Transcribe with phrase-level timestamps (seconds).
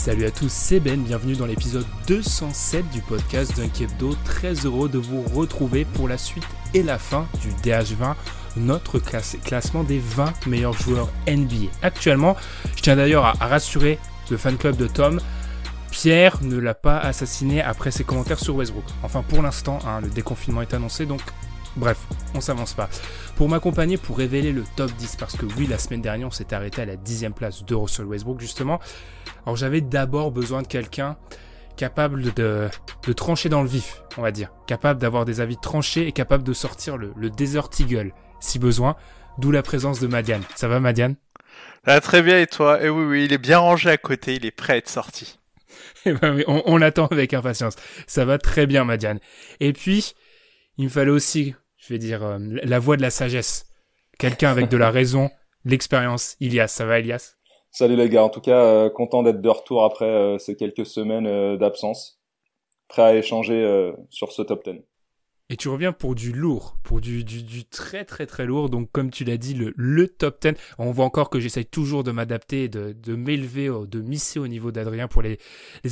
[0.00, 4.14] Salut à tous, c'est Ben, bienvenue dans l'épisode 207 du podcast Dunk Hebdo.
[4.24, 8.14] Très heureux de vous retrouver pour la suite et la fin du DH20,
[8.56, 11.70] notre classe- classement des 20 meilleurs joueurs NBA.
[11.82, 12.34] Actuellement,
[12.76, 13.98] je tiens d'ailleurs à, à rassurer
[14.30, 15.20] le fan club de Tom,
[15.90, 18.84] Pierre ne l'a pas assassiné après ses commentaires sur Westbrook.
[19.02, 21.20] Enfin pour l'instant, hein, le déconfinement est annoncé, donc
[21.76, 21.98] bref,
[22.34, 22.88] on s'avance pas.
[23.36, 26.52] Pour m'accompagner, pour révéler le top 10, parce que oui, la semaine dernière, on s'est
[26.52, 28.80] arrêté à la dixième place de Russell Westbrook, justement.
[29.46, 31.16] Alors j'avais d'abord besoin de quelqu'un
[31.76, 32.68] capable de,
[33.06, 34.52] de trancher dans le vif, on va dire.
[34.66, 38.96] Capable d'avoir des avis tranchés et capable de sortir le, le Desert Eagle, si besoin.
[39.38, 40.42] D'où la présence de Madiane.
[40.56, 41.16] Ça va Madiane?
[41.86, 42.82] Ah, très bien, et toi?
[42.82, 45.38] Et oui, oui, il est bien rangé à côté, il est prêt à être sorti.
[46.06, 47.74] Eh ben oui, on, on l'attend avec impatience.
[48.06, 49.18] Ça va très bien, Madiane.
[49.60, 50.14] Et puis,
[50.78, 53.66] il me fallait aussi, je vais dire, euh, la voix de la sagesse.
[54.18, 55.30] Quelqu'un avec de la raison,
[55.64, 56.36] l'expérience.
[56.40, 57.36] Ilias, ça va, Ilias?
[57.72, 60.84] Salut les gars, en tout cas, euh, content d'être de retour après euh, ces quelques
[60.84, 62.20] semaines euh, d'absence.
[62.88, 64.80] Prêt à échanger sur ce top 10.
[65.52, 68.70] Et tu reviens pour du lourd, pour du, du, très très très lourd.
[68.70, 70.54] Donc comme tu l'as dit, le, top 10.
[70.78, 75.08] On voit encore que j'essaye toujours de m'adapter, de, m'élever, de misser au niveau d'Adrien
[75.08, 75.38] pour les,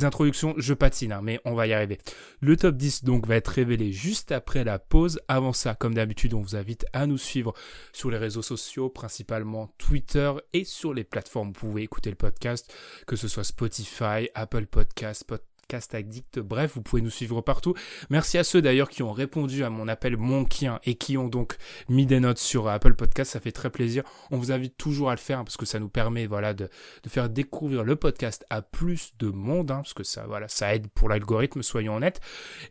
[0.03, 0.53] introductions.
[0.57, 1.99] Je patine, hein, mais on va y arriver.
[2.39, 5.19] Le top 10 donc va être révélé juste après la pause.
[5.27, 7.53] Avant ça, comme d'habitude, on vous invite à nous suivre
[7.91, 11.49] sur les réseaux sociaux, principalement Twitter et sur les plateformes.
[11.49, 12.73] Vous pouvez écouter le podcast,
[13.05, 15.48] que ce soit Spotify, Apple Podcast, Podcast
[15.93, 17.73] Addict, bref, vous pouvez nous suivre partout.
[18.09, 21.57] Merci à ceux d'ailleurs qui ont répondu à mon appel Monkien et qui ont donc
[21.89, 24.03] mis des notes sur Apple Podcast, ça fait très plaisir.
[24.31, 26.69] On vous invite toujours à le faire hein, parce que ça nous permet voilà de,
[27.03, 30.73] de faire découvrir le podcast à plus de monde, hein, parce que ça voilà ça
[30.73, 32.21] aide pour l'algorithme, soyons honnêtes.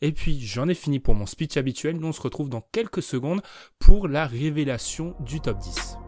[0.03, 1.97] Et puis j'en ai fini pour mon speech habituel.
[1.97, 3.43] Nous on se retrouve dans quelques secondes
[3.79, 6.08] pour la révélation du top 10.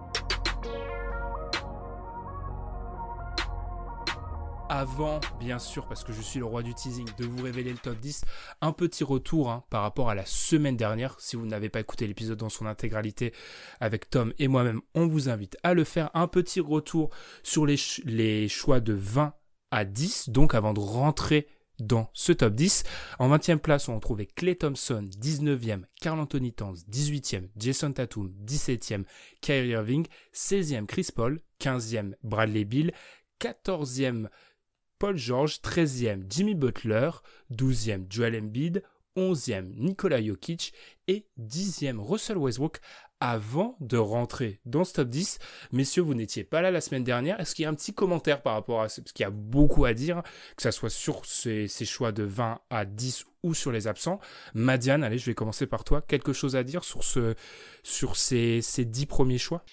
[4.70, 7.78] Avant, bien sûr, parce que je suis le roi du teasing, de vous révéler le
[7.78, 8.22] top 10,
[8.60, 11.19] un petit retour hein, par rapport à la semaine dernière.
[11.19, 13.34] Si vous n'avez pas écouté l'épisode dans son intégralité
[13.80, 16.09] avec Tom et moi-même, on vous invite à le faire.
[16.14, 17.10] Un petit retour
[17.42, 19.34] sur les, ch- les choix de 20
[19.72, 21.48] à 10, donc avant de rentrer
[21.80, 22.84] dans ce top 10.
[23.19, 29.03] En 20e place, on retrouvait Clay Thompson, 19e, Carl Anthony Towns, 18e, Jason Tatum, 17e,
[29.41, 32.92] Kyrie Irving, 16e, Chris Paul, 15e, Bradley Bill,
[33.41, 34.28] 14e,
[35.00, 37.10] Paul George, 13e Jimmy Butler,
[37.50, 38.82] 12e Joel Embiid,
[39.16, 40.74] 11e Nikola Jokic
[41.08, 42.80] et 10e Russell Westbrook
[43.18, 45.38] avant de rentrer dans ce top 10.
[45.72, 47.40] Messieurs, vous n'étiez pas là la semaine dernière.
[47.40, 49.30] Est-ce qu'il y a un petit commentaire par rapport à ce Parce qu'il y a
[49.30, 50.22] beaucoup à dire,
[50.54, 54.20] que ce soit sur ces, choix de 20 à 10 ou sur les absents?
[54.52, 56.02] Madiane, allez, je vais commencer par toi.
[56.02, 59.64] Quelque chose à dire sur ces, ces 10 premiers choix?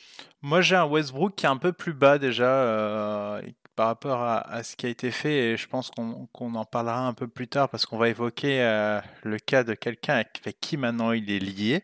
[0.42, 3.42] Moi, j'ai un Westbrook qui est un peu plus bas déjà euh,
[3.78, 7.14] par rapport à, ce qui a été fait, et je pense qu'on en parlera un
[7.14, 11.12] peu plus tard parce qu'on va évoquer euh, le cas de quelqu'un avec, qui maintenant
[11.12, 11.84] il est lié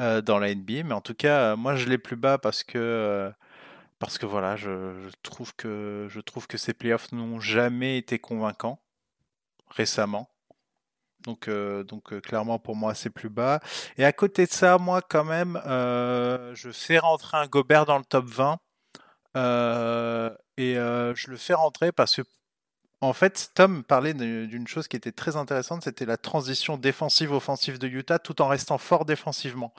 [0.00, 0.82] euh, dans la NBA.
[0.82, 3.32] Mais en tout cas, euh, moi, je l'ai plus bas parce que
[4.00, 8.80] parce que voilà, je, trouve que je trouve que ces playoffs n'ont jamais été convaincants
[9.68, 10.28] récemment.
[11.20, 13.60] Donc, donc clairement pour moi c'est plus bas.
[13.98, 18.04] Et à côté de ça, moi quand même, je fais rentrer un Gobert dans le
[18.04, 18.58] top 20.
[19.36, 22.22] Euh, et euh, je le fais rentrer parce que,
[23.00, 27.88] en fait, Tom parlait d'une chose qui était très intéressante, c'était la transition défensive-offensive de
[27.88, 29.72] Utah tout en restant fort défensivement.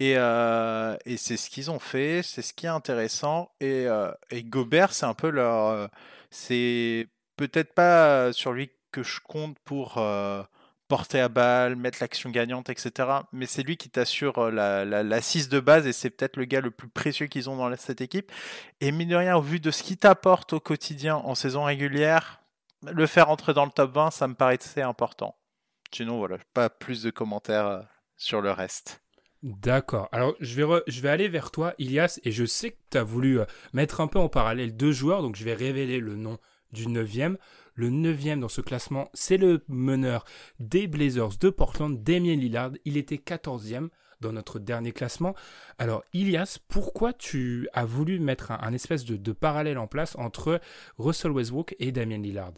[0.00, 3.50] Et, euh, et c'est ce qu'ils ont fait, c'est ce qui est intéressant.
[3.60, 3.86] Et,
[4.44, 5.88] Gobert, c'est un peu leur.
[6.30, 9.98] c'est peut-être pas sur lui que je compte pour
[10.88, 13.08] porter à balle, mettre l'action gagnante, etc.
[13.32, 16.44] Mais c'est lui qui t'assure euh, la, la, l'assise de base et c'est peut-être le
[16.46, 18.32] gars le plus précieux qu'ils ont dans la- cette équipe.
[18.80, 22.40] Et mine de rien, au vu de ce qu'il t'apporte au quotidien en saison régulière,
[22.90, 25.36] le faire entrer dans le top 20, ça me paraissait important.
[25.92, 27.82] Sinon, voilà, pas plus de commentaires euh,
[28.16, 29.02] sur le reste.
[29.42, 30.08] D'accord.
[30.10, 33.04] Alors, je vais, je vais aller vers toi, Ilias, et je sais que tu as
[33.04, 36.38] voulu euh, mettre un peu en parallèle deux joueurs, donc je vais révéler le nom
[36.72, 37.38] du neuvième.
[37.78, 40.24] Le neuvième dans ce classement, c'est le meneur
[40.58, 42.72] des Blazers de Portland, Damien Lillard.
[42.84, 43.90] Il était quatorzième
[44.20, 45.36] dans notre dernier classement.
[45.78, 50.60] Alors, Ilias, pourquoi tu as voulu mettre un, espèce de, parallèle en place entre
[50.98, 52.54] Russell Westbrook et Damien Lillard?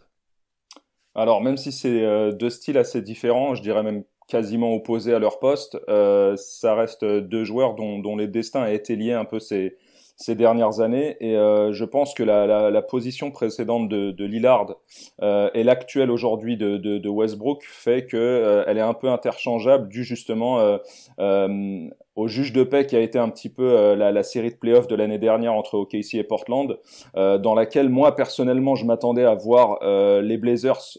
[1.14, 5.18] Alors, même si c'est euh, deux styles assez différents, je dirais même quasiment opposés à
[5.18, 9.38] leur poste, euh, ça reste deux joueurs dont, les destins ont été liés un peu
[10.20, 11.16] ces dernières années.
[11.20, 14.76] Et euh, je pense que la, la, la, position précédente de, de Lillard
[15.22, 19.08] euh, et l'actuelle aujourd'hui de, de, de, Westbrook fait que euh, elle est un peu
[19.08, 20.76] interchangeable dû justement euh,
[21.20, 24.56] euh, au juge de paix qui a été un petit peu la, la, série de
[24.56, 26.78] playoffs de l'année dernière entre OKC et Portland,
[27.14, 29.78] dans laquelle moi personnellement je m'attendais à voir
[30.20, 30.98] les Blazers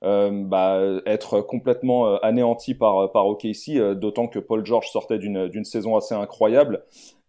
[0.00, 6.14] bah, être complètement anéantis par, par OKC, d'autant que Paul George sortait d'une saison assez
[6.14, 6.84] incroyable.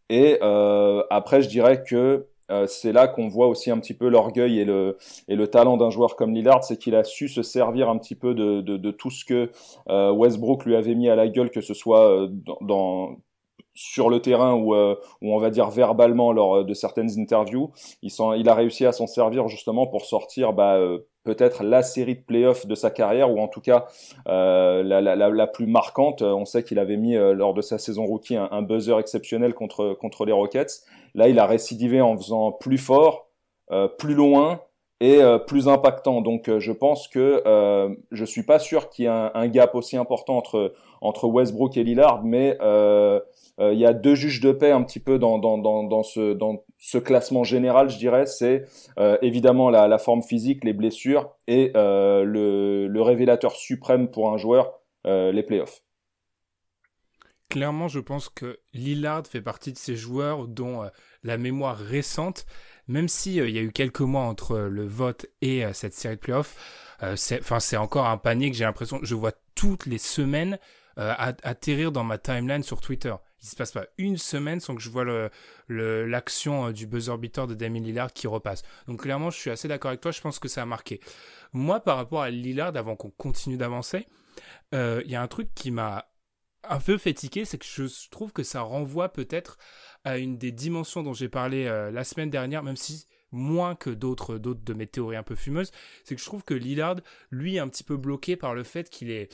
[0.10, 4.10] Et euh, après, je dirais que euh, c'est là qu'on voit aussi un petit peu
[4.10, 4.98] l'orgueil et le,
[5.28, 8.16] et le talent d'un joueur comme Lillard, c'est qu'il a su se servir un petit
[8.16, 9.52] peu de, de, de tout ce que
[9.90, 13.18] euh, Westbrook lui avait mis à la gueule, que ce soit euh, dans, dans
[13.76, 17.72] sur le terrain ou, euh, on va dire verbalement lors de certaines interviews.
[18.04, 20.80] Il, il a réussi à s'en servir justement pour sortir bah,
[21.24, 23.86] peut-être la série de playoffs de sa carrière, ou en tout cas
[24.28, 26.22] euh, la, la, la, plus marquante.
[26.22, 29.54] On sait qu'il avait mis euh, lors de sa saison rookie un, un, buzzer exceptionnel
[29.54, 30.84] contre, contre les Rockets.
[31.16, 33.28] Là, il a récidivé en faisant plus fort,
[33.72, 34.60] euh, plus loin
[35.00, 36.22] et euh, plus impactant.
[36.22, 37.44] Donc, euh, je pense que
[38.12, 41.78] je suis pas sûr qu'il y ait un, un, gap aussi important entre entre Westbrook
[41.78, 42.58] et Lillard, mais
[43.60, 46.64] il y a deux juges de paix un petit peu dans dans dans, ce dans
[46.86, 48.66] ce classement général, je dirais, c'est
[49.00, 54.74] euh, évidemment la, forme physique, les blessures et euh, le, révélateur suprême pour un joueur,
[55.08, 55.82] euh, les playoffs.
[57.50, 60.90] Clairement, je pense que Lillard fait partie de ces joueurs dont
[61.24, 62.46] la mémoire récente,
[62.90, 66.20] même s'il il y a eu quelques mois entre le vote et cette série de
[66.20, 70.60] playoffs, c'est encore un panier que j'ai l'impression, je vois toutes les semaines
[70.98, 73.14] atterrir dans ma timeline sur Twitter
[73.44, 75.04] il se passe pas une semaine sans que je vois
[75.68, 78.64] l'action le, euh, du buzzer beater de Damien Lillard qui repasse.
[78.88, 81.02] Donc clairement, je suis assez d'accord avec toi, je pense que ça a marqué.
[81.52, 84.08] Moi, par rapport à Lillard, avant qu'on continue d'avancer,
[84.74, 86.10] euh, il y a un truc qui m'a
[86.64, 89.58] un peu fait tiquer, c'est que je trouve que ça renvoie peut-être
[90.06, 93.90] à une des dimensions dont j'ai parlé euh, la semaine dernière, même si moins que
[93.90, 95.72] d'autres d'autres de mes théories un peu fumeuses,
[96.06, 96.98] c'est que je trouve que Lillard,
[97.32, 99.30] lui, est un petit peu bloqué par le fait qu'il est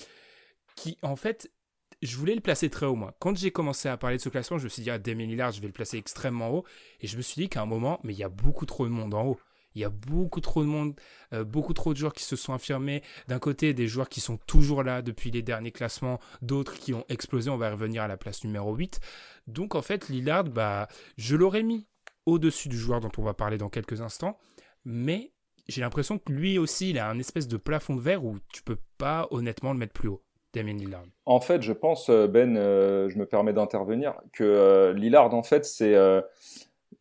[0.76, 1.52] qui en fait
[2.02, 3.16] je voulais le placer très haut, moi.
[3.20, 5.52] Quand j'ai commencé à parler de ce classement, je me suis dit, ah, Damien Lillard,
[5.52, 6.66] je vais le placer extrêmement haut.
[7.02, 8.92] Et je me suis dit qu'à un moment, mais il y a beaucoup trop de
[8.92, 9.40] monde en haut.
[9.76, 11.00] Il y a beaucoup trop de monde,
[11.34, 13.04] euh, beaucoup trop de joueurs qui se sont affirmés.
[13.28, 17.06] D'un côté, des joueurs qui sont toujours là depuis les derniers classements, d'autres qui ont
[17.10, 17.50] explosé.
[17.50, 19.00] On va revenir à la place numéro 8.
[19.48, 20.88] Donc, en fait, Lillard, bah,
[21.18, 21.88] je l'aurais mis
[22.26, 24.40] au-dessus du joueur dont on va parler dans quelques instants.
[24.86, 25.34] Mais
[25.68, 28.64] j'ai l'impression que lui aussi, il a un espèce de plafond de verre où tu
[28.64, 30.24] peux pas honnêtement le mettre plus haut.
[30.54, 34.94] Damien Lillard En fait, je pense, euh, Ben, euh, je me permets d'intervenir, que euh,
[34.94, 35.96] Lillard, en fait, c'est.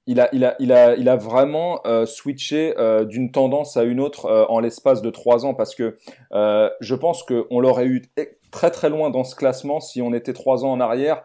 [0.06, 2.74] il, a, il, a, il, a, il a vraiment switché
[3.08, 5.98] d'une tendance à une autre en l'espace de trois ans parce que
[6.32, 8.02] je pense qu'on l'aurait eu
[8.50, 11.24] très très loin dans ce classement si on était trois ans en arrière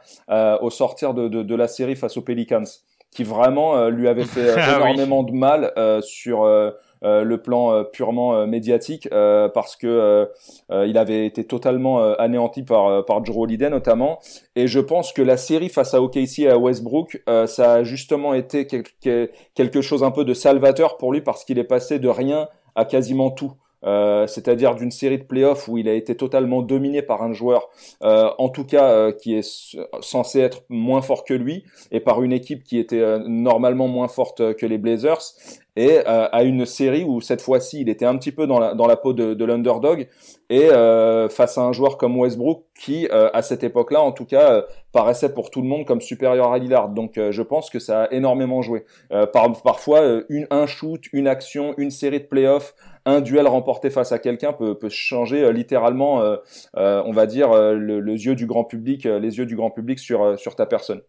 [0.61, 2.65] au sortir de, de, de, la série face aux Pelicans
[3.11, 5.71] qui vraiment lui avait fait ah énormément de mal
[6.01, 6.71] sur euh,
[7.03, 10.29] le plan euh, purement euh, médiatique parce que
[10.69, 14.19] il avait été totalement anéanti par par Joe Holiday notamment
[14.55, 18.33] et je pense que la série face à OKC et à Westbrook ça a justement
[18.33, 22.47] été quelque chose un peu de salvateur pour lui parce qu'il est passé de rien
[22.75, 23.53] à quasiment tout.
[23.85, 27.69] Euh, c'est-à-dire d'une série de playoffs où il a été totalement dominé par un joueur,
[28.03, 32.23] euh, en tout cas euh, qui est censé être moins fort que lui, et par
[32.23, 35.21] une équipe qui était normalement moins forte que les Blazers,
[35.75, 38.85] et à une série où cette fois-ci il était un petit peu dans la, dans
[38.85, 40.07] la peau de, de l'underdog,
[40.49, 40.67] et
[41.29, 45.49] face à un joueur comme Westbrook qui, à cette époque-là, en tout cas, paraissait pour
[45.49, 46.89] tout le monde comme supérieur à Lillard.
[46.89, 48.85] Donc je pense que ça a énormément joué.
[49.09, 54.11] Par, parfois, une, un shoot, une action, une série de playoffs, un duel remporté face
[54.11, 56.37] à quelqu'un peut, peut changer euh, littéralement, euh,
[56.77, 60.37] euh, on va dire, le, yeux du grand public, les yeux du grand public sur,
[60.39, 61.01] sur ta personne.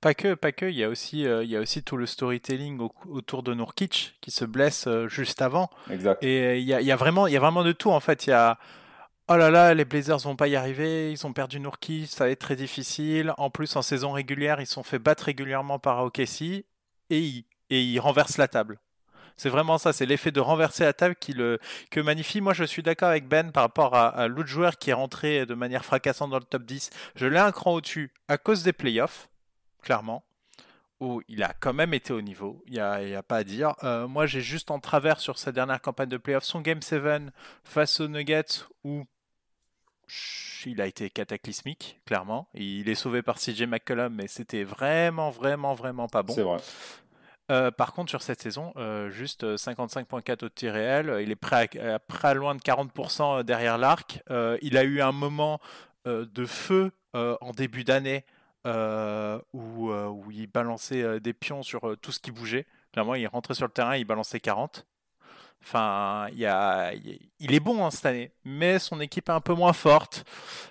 [0.00, 0.66] Pas que, pas que.
[0.66, 2.78] Il y a aussi, il y a aussi tout le storytelling
[3.08, 5.70] autour de Nurkic qui se blesse juste avant.
[5.90, 6.22] Exact.
[6.22, 8.00] Et il y a, il y a vraiment, il y a vraiment de tout en
[8.00, 8.26] fait.
[8.26, 8.58] Il y a
[9.28, 12.30] Oh là là, les Blazers vont pas y arriver, ils ont perdu Nurkic, ça va
[12.30, 13.32] être très difficile.
[13.38, 16.66] En plus, en saison régulière, ils sont fait battre régulièrement par OKC et
[17.10, 18.78] ils, et ils renversent la table.
[19.36, 21.58] C'est vraiment ça, c'est l'effet de renverser la table qui le
[21.90, 22.40] que magnifie.
[22.40, 25.54] Moi, je suis d'accord avec Ben par rapport à, l'autre joueur qui est rentré de
[25.54, 26.90] manière fracassante dans le top 10.
[27.16, 29.28] Je l'ai un cran au-dessus à cause des playoffs,
[29.82, 30.24] clairement,
[31.00, 32.62] où il a quand même été au niveau.
[32.66, 33.74] Il n'y a, a, pas à dire.
[33.82, 37.02] Euh, moi, j'ai juste en travers sur sa dernière campagne de playoffs son Game 7
[37.64, 39.04] face aux Nuggets où
[40.66, 42.48] il a été cataclysmique, clairement.
[42.54, 46.34] Il est sauvé par CJ McCollum, mais c'était vraiment, vraiment, vraiment pas bon.
[46.34, 46.58] C'est vrai.
[47.50, 51.18] Euh, par contre, sur cette saison, euh, juste 55.4 au tir réel.
[51.22, 51.68] Il est prêt
[52.22, 54.22] à, loin de 40% derrière l'arc.
[54.30, 55.60] Euh, il a eu un moment
[56.06, 58.24] de feu en début d'année
[58.66, 62.66] où, où, il balançait des pions sur tout ce qui bougeait.
[62.92, 64.86] Clairement, il rentrait sur le terrain, il balançait 40.
[65.66, 70.24] Enfin, il, est bon hein, cette année, mais son équipe est un peu moins forte.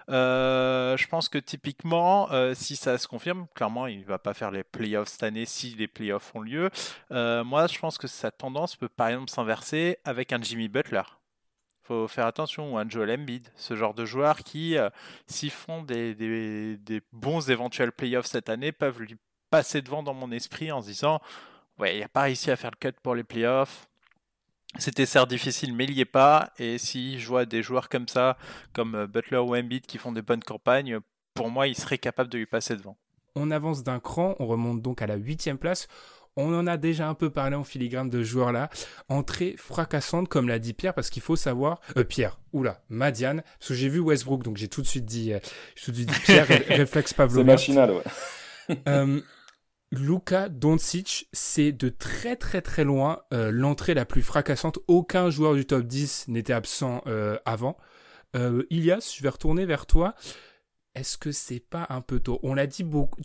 [0.10, 4.36] Euh, je pense que typiquement, euh, si ça se confirme, clairement, il ne va pas
[4.36, 6.70] faire les playoffs cette année si les playoffs ont lieu.
[7.12, 11.02] Euh, moi, je pense que sa tendance peut par exemple s'inverser avec un Jimmy Butler.
[11.82, 14.78] Il faut faire attention, ou un Joel Embiid, ce genre de joueurs qui,
[15.26, 19.18] s'ils font des, bons éventuels playoffs cette année, peuvent lui
[19.50, 21.20] passer devant dans mon esprit en se disant
[21.80, 23.88] Ouais, il n'a pas réussi à faire le cut pour les playoffs
[24.80, 26.52] c'était certes difficile, mais il n'y est pas.
[26.58, 28.38] Et si je vois des joueurs comme ça,
[28.74, 31.00] comme euh, Butler ou Embiid, qui font des bonnes campagnes,
[31.34, 32.98] pour moi, il serait capable de lui passer devant.
[33.36, 35.88] On avance d'un cran, on remonte donc à la huitième place.
[36.36, 38.70] On en a déjà un peu parlé en filigrane de joueurs là.
[39.08, 41.80] Entrée fracassante, comme l'a dit Pierre, parce qu'il faut savoir.
[41.96, 45.34] Euh, Pierre, oula, Madiane, parce que j'ai vu Westbrook, donc j'ai tout de suite dit,
[45.34, 45.40] euh,
[45.84, 47.44] tout de suite dit Pierre, réflexe Pavlov.
[47.44, 48.80] C'est machinal, ouais.
[48.88, 49.22] euh,
[49.94, 54.80] Luka Doncic, c'est de très très très loin euh, l'entrée la plus fracassante.
[54.88, 57.78] Aucun joueur du top 10 n'était absent euh, avant.
[58.36, 60.16] Euh, Ilias, je vais retourner vers toi.
[60.96, 62.40] Est-ce que c'est pas un peu tôt?
[62.42, 63.22] On l'a dit beaucoup.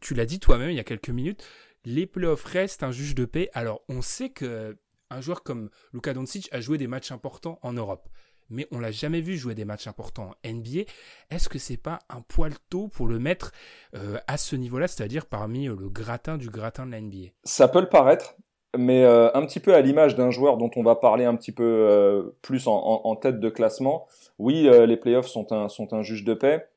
[0.00, 1.44] Tu, l'as dit toi-même il y a quelques minutes.
[1.84, 3.50] Les playoffs restent un juge de paix.
[3.52, 4.78] Alors on sait que
[5.10, 8.08] un joueur comme Luka Doncic a joué des matchs importants en Europe
[8.52, 10.82] mais on l'a jamais vu jouer des matchs importants en NBA.
[11.30, 13.52] Est-ce que c'est pas un poil tôt pour le mettre
[13.96, 17.68] euh, à ce niveau-là, c'est-à-dire parmi euh, le gratin du gratin de la NBA Ça
[17.68, 18.36] peut le paraître,
[18.76, 21.52] mais euh, un petit peu à l'image d'un joueur dont on va parler un petit
[21.52, 24.06] peu plus en, tête de classement.
[24.38, 26.68] Oui, les playoffs sont un, sont un juge de paix,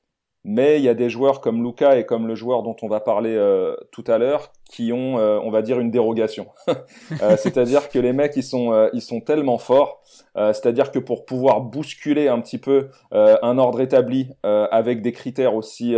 [0.46, 3.00] mais il y a des joueurs comme Luca et comme le joueur dont on va
[3.00, 3.36] parler
[3.92, 6.48] tout à l'heure qui ont, on va dire, une dérogation.
[7.38, 10.02] C'est-à-dire que les mecs, ils sont, ils sont tellement forts
[10.38, 15.02] euh, c'est-à-dire que pour pouvoir bousculer un petit peu euh, un ordre établi euh, avec
[15.02, 15.96] des critères aussi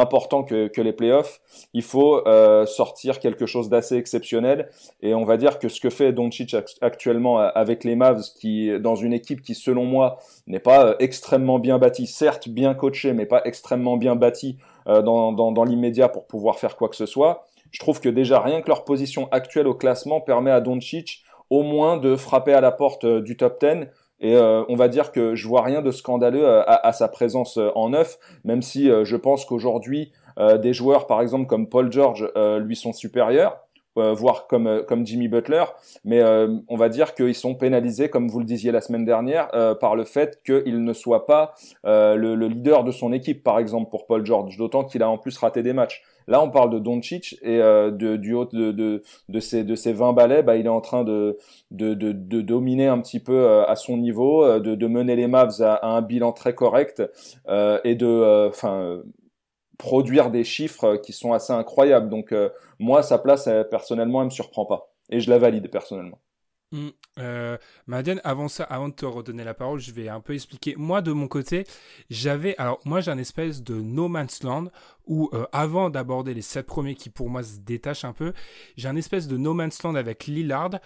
[0.00, 1.40] importants que, les playoffs,
[1.74, 2.24] il faut
[2.66, 4.70] sortir quelque chose d'assez exceptionnel.
[5.02, 8.94] Et on va dire que ce que fait Doncic actuellement avec les Mavs, qui dans
[8.94, 13.42] une équipe qui selon moi n'est pas extrêmement bien bâtie, certes bien coachée, mais pas
[13.44, 17.46] extrêmement bien bâtie dans, l'immédiat pour pouvoir faire quoi que ce soit.
[17.70, 21.62] Je trouve que déjà rien que leur position actuelle au classement permet à Doncic au
[21.62, 23.88] moins de frapper à la porte euh, du top 10
[24.20, 27.58] et euh, on va dire que je vois rien de scandaleux euh, à, sa présence
[27.74, 30.12] en neuf, même si je pense qu'aujourd'hui
[30.62, 33.58] des joueurs par exemple comme Paul George lui sont supérieurs.
[33.96, 35.64] voire comme comme Jimmy Butler,
[36.04, 36.22] mais
[36.68, 39.50] on va dire qu'ils sont pénalisés, comme vous le disiez la semaine dernière,
[39.80, 43.90] par le fait qu'il ne soit pas le, le, leader de son équipe, par exemple
[43.90, 46.02] pour Paul George, d'autant qu'il a en plus raté des matchs.
[46.30, 49.74] Là, on parle de Doncic et euh, de, du haut de, de, de, ces, de
[49.74, 51.36] ces 20 balais, bah, il est en train de,
[51.72, 55.16] de, de, de dominer un petit peu euh, à son niveau, euh, de, de mener
[55.16, 57.02] les Mavs à, un bilan très correct
[57.84, 59.02] et de enfin
[59.76, 62.08] produire des chiffres qui sont assez incroyables.
[62.08, 62.32] Donc
[62.78, 64.92] moi, sa place, personnellement, elle me surprend pas.
[65.10, 66.18] Et je la valide personnellement.
[66.72, 66.90] Mmh,
[68.24, 70.74] avant ça, avant de te redonner la parole, je vais un peu expliquer.
[70.76, 71.64] Moi, de mon côté,
[72.10, 74.68] j'avais, alors moi, j'ai un espèce de no man's land
[75.06, 78.32] où, euh, avant d'aborder les sept premiers qui pour moi se détachent un peu,
[78.76, 80.78] j'ai un espèce de no man's land avec Lillard.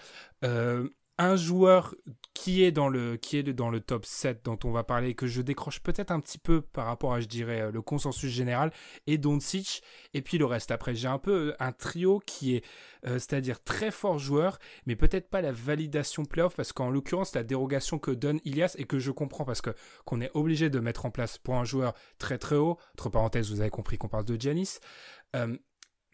[0.45, 1.95] Euh, un joueur
[2.35, 5.29] qui est dans le qui est dans le top 7 dont on va parler que
[5.29, 8.73] je décroche peut-être un petit peu par rapport à je dirais euh, le consensus général
[9.07, 9.83] et Doncic.
[10.13, 12.65] Et puis le reste après j'ai un peu euh, un trio qui est
[13.07, 17.45] euh, c'est-à-dire très fort joueur mais peut-être pas la validation playoff parce qu'en l'occurrence la
[17.45, 19.71] dérogation que donne Ilias et que je comprends parce que
[20.05, 23.51] qu'on est obligé de mettre en place pour un joueur très très haut entre parenthèses
[23.51, 24.79] vous avez compris qu'on parle de Giannis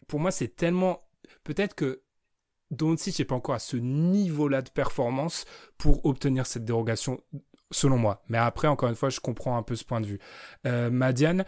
[0.07, 0.99] pour moi c'est tellement
[1.43, 2.03] peut-être que
[2.71, 5.45] Doncic n'est pas encore à ce niveau-là de performance
[5.77, 7.21] pour obtenir cette dérogation,
[7.69, 8.23] selon moi.
[8.27, 10.19] Mais après, encore une fois, je comprends un peu ce point de vue.
[10.65, 11.45] Euh, Madiane,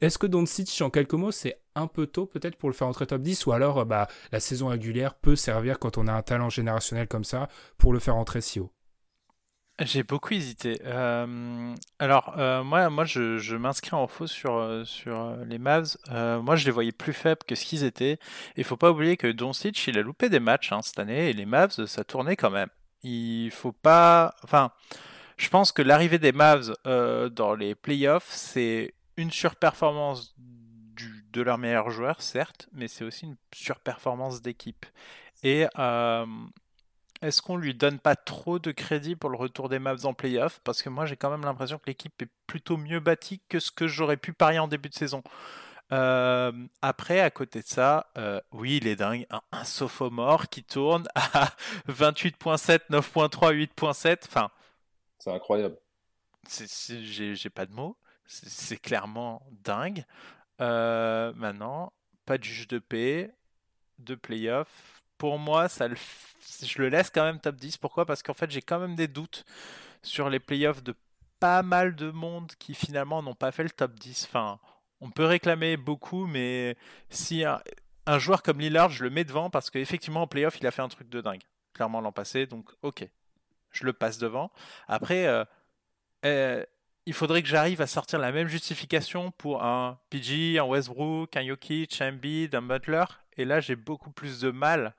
[0.00, 3.06] est-ce que Doncic, en quelques mots, c'est un peu tôt peut-être pour le faire entrer
[3.06, 6.22] top 10 ou alors euh, bah, la saison régulière peut servir quand on a un
[6.22, 8.70] talent générationnel comme ça pour le faire entrer si haut?
[9.80, 10.80] J'ai beaucoup hésité.
[10.84, 15.96] Euh, alors, euh, moi, moi je, m'inscris en faux sur, euh, sur les Mavs.
[16.10, 18.20] moi, je les voyais plus faibles que ce qu'ils étaient.
[18.56, 21.32] Il faut pas oublier que Doncic, il a loupé des matchs hein, cette année et
[21.32, 22.68] les Mavs, ça tournait quand même.
[23.02, 24.36] Il faut pas.
[24.44, 24.70] Enfin,
[25.38, 31.58] je pense que l'arrivée des Mavs dans les playoffs, c'est une surperformance du, de leur
[31.58, 34.86] meilleur joueur, certes, mais c'est aussi une surperformance d'équipe.
[35.42, 35.66] Et
[37.24, 40.60] est-ce qu'on lui donne pas trop de crédit pour le retour des Mavs en playoff?
[40.62, 43.70] Parce que moi j'ai quand même l'impression que l'équipe est plutôt mieux bâtie que ce
[43.70, 45.22] que j'aurais pu parier en début de saison.
[45.92, 46.52] Euh,
[46.82, 49.26] après, à côté de ça, euh, oui, il est dingue.
[49.52, 51.50] Un, sophomore qui tourne à
[51.88, 54.18] 28.7, 9.3, 8.7.
[54.26, 54.50] Enfin,
[55.18, 55.78] c'est incroyable.
[56.48, 57.96] J'ai pas de mots.
[58.26, 60.04] C'est clairement dingue.
[60.60, 61.92] Euh, maintenant,
[62.26, 63.34] pas de juge de paix,
[63.98, 65.96] de playoff pour moi, ça le...
[66.62, 67.78] je le laisse quand même top 10.
[67.78, 68.06] Pourquoi?
[68.06, 69.44] Parce qu'en fait, j'ai quand même des doutes
[70.02, 70.94] sur les playoffs de
[71.40, 74.26] pas mal de monde qui finalement n'ont pas fait le top 10.
[74.28, 74.58] Enfin,
[75.00, 76.76] on peut réclamer beaucoup, mais
[77.10, 80.70] si un, joueur comme Lillard, je le mets devant parce qu'effectivement, en playoff, il a
[80.70, 81.42] fait un truc de dingue.
[81.74, 83.06] Clairement l'an passé, donc ok,
[83.72, 84.50] je le passe devant.
[84.86, 85.44] Après, euh,
[86.24, 86.64] euh,
[87.06, 91.46] il faudrait que j'arrive à sortir la même justification pour un PG, un Westbrook, un
[91.46, 93.04] Jokic, un Embiid, un Butler.
[93.36, 94.94] Et là, j'ai beaucoup plus de mal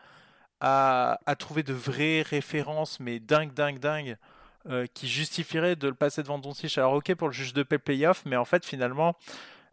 [0.59, 4.17] à, trouver de vraies références, mais dingue, dingue, dingue,
[4.67, 6.77] euh, qui justifieraient de le passer devant Doncic.
[6.77, 9.15] Alors, ok pour le juge de paix playoff, mais en fait, finalement,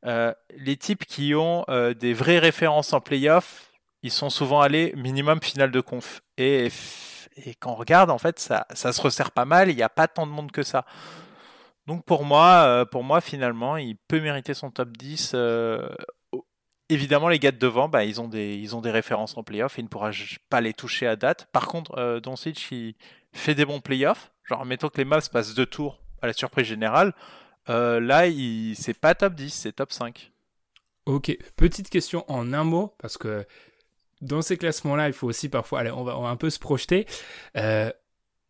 [0.04, 3.70] euh, les types qui ont euh, des vraies références en playoff,
[4.02, 6.22] ils sont souvent allés minimum finale de conf.
[6.36, 6.70] Et,
[7.60, 9.70] quand on regarde, en fait, ça, ça se resserre pas mal.
[9.70, 10.84] Il n'y a pas tant de monde que ça.
[11.86, 15.34] Donc pour moi, pour moi finalement, il peut mériter son top 10
[16.92, 19.88] évidemment, les gars de devant, bah, ils, ont des, références en playoff et il ne
[19.88, 20.10] pourra
[20.48, 21.48] pas les toucher à date.
[21.52, 22.94] Par contre, euh, Doncic, il
[23.32, 24.32] fait des bons playoffs.
[24.44, 27.14] Genre, mettons que les Mavs passent deux tours à la surprise générale.
[27.68, 28.74] Euh, là, il...
[28.76, 30.32] c'est pas top 10, c'est top 5.
[31.06, 33.44] Ok, petite question en un mot, parce que
[34.20, 37.06] dans ces classements-là, il faut aussi parfois, allez, on va, un peu se projeter.
[37.56, 37.90] Euh,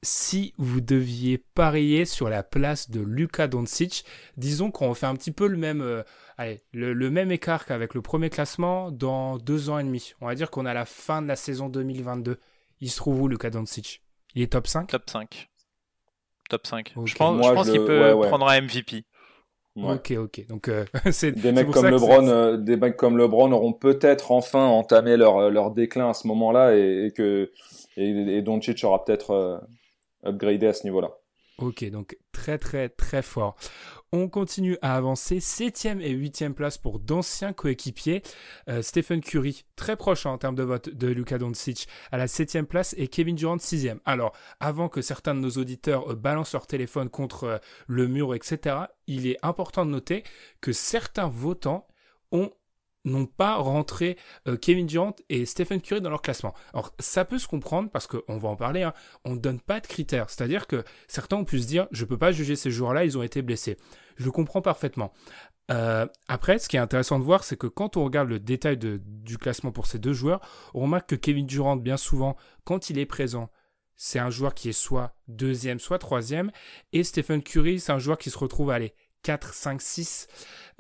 [0.02, 4.04] si vous deviez parier sur la place de Luka Doncic,
[4.37, 6.02] disons qu'on fait un petit peu le même, euh,
[6.37, 10.14] allez, le, même écart qu'avec le premier classement dans deux ans et demi.
[10.21, 12.38] On va dire qu'on a la fin de la saison 2022.
[12.80, 14.02] Il se trouve où Luka Doncic?
[14.35, 15.49] Il est top 5 Top 5.
[16.50, 16.94] Top 5.
[17.04, 19.05] Je pense, qu'il peut prendre un MVP.
[19.76, 20.46] Ok, ok.
[20.48, 24.66] Donc, euh, c'est des mecs comme LeBron, euh, des mecs comme LeBron auront peut-être enfin
[24.66, 27.53] entamé leur, leur déclin à ce moment-là et, que
[27.96, 29.62] et, et Doncic aura peut-être
[30.24, 31.11] upgrader à ce niveau-là.
[31.58, 33.56] Ok, donc très très très fort.
[34.11, 35.38] On continue à avancer.
[35.38, 38.22] Septième et huitième place pour d'anciens coéquipiers.
[38.68, 42.26] Euh, Stephen Curry, très proche hein, en termes de vote de Luka Doncic, à la
[42.26, 44.00] septième place et Kevin Durant sixième.
[44.04, 48.35] Alors, avant que certains de nos auditeurs euh, balancent leur téléphone contre euh, le mur,
[48.35, 50.24] etc., il est important de noter
[50.61, 51.87] que certains votants
[52.32, 52.50] ont
[53.04, 56.54] n'ont pas rentré euh, Kevin Durant et Stephen Curry dans leur classement.
[56.72, 59.80] Alors ça peut se comprendre parce qu'on va en parler, hein, on ne donne pas
[59.80, 60.30] de critères.
[60.30, 63.18] C'est-à-dire que certains ont pu se dire je ne peux pas juger ces joueurs-là, ils
[63.18, 63.76] ont été blessés.
[64.16, 65.12] Je le comprends parfaitement.
[65.70, 68.76] Euh, après, ce qui est intéressant de voir, c'est que quand on regarde le détail
[68.76, 70.40] du classement pour ces deux joueurs,
[70.74, 73.50] on remarque que Kevin Durant, bien souvent, quand il est présent,
[73.96, 76.50] c'est un joueur qui est soit deuxième, soit troisième.
[76.92, 80.26] Et Stephen Curry, c'est un joueur qui se retrouve à aller 4, 5, 6.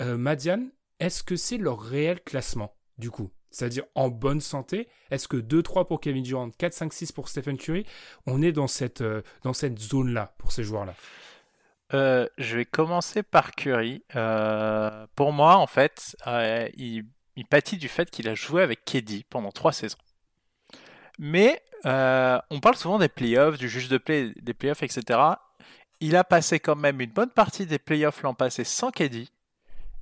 [0.00, 0.72] Madiane,
[1.02, 3.32] est-ce que c'est leur réel classement, du coup?
[3.50, 7.84] C'est-à-dire en bonne santé Est-ce que 2-3 pour Kevin Durant, 4-5-6 pour Stephen Curry
[8.24, 9.22] On est dans cette, euh,
[9.76, 10.94] zone-là pour ces joueurs-là?
[11.92, 14.04] Euh, je vais commencer par Curry.
[14.14, 16.16] Euh, pour moi, en fait,
[16.76, 19.98] il, il, pâtit du fait qu'il a joué avec Keddy pendant trois saisons.
[21.18, 25.18] Mais on parle souvent des playoffs, du juge de play, des playoffs, etc.
[25.98, 29.32] Il a passé quand même une bonne partie des playoffs l'an passé sans Keddy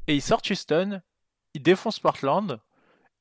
[0.06, 1.02] et il sort Houston,
[1.54, 2.60] il défonce Portland,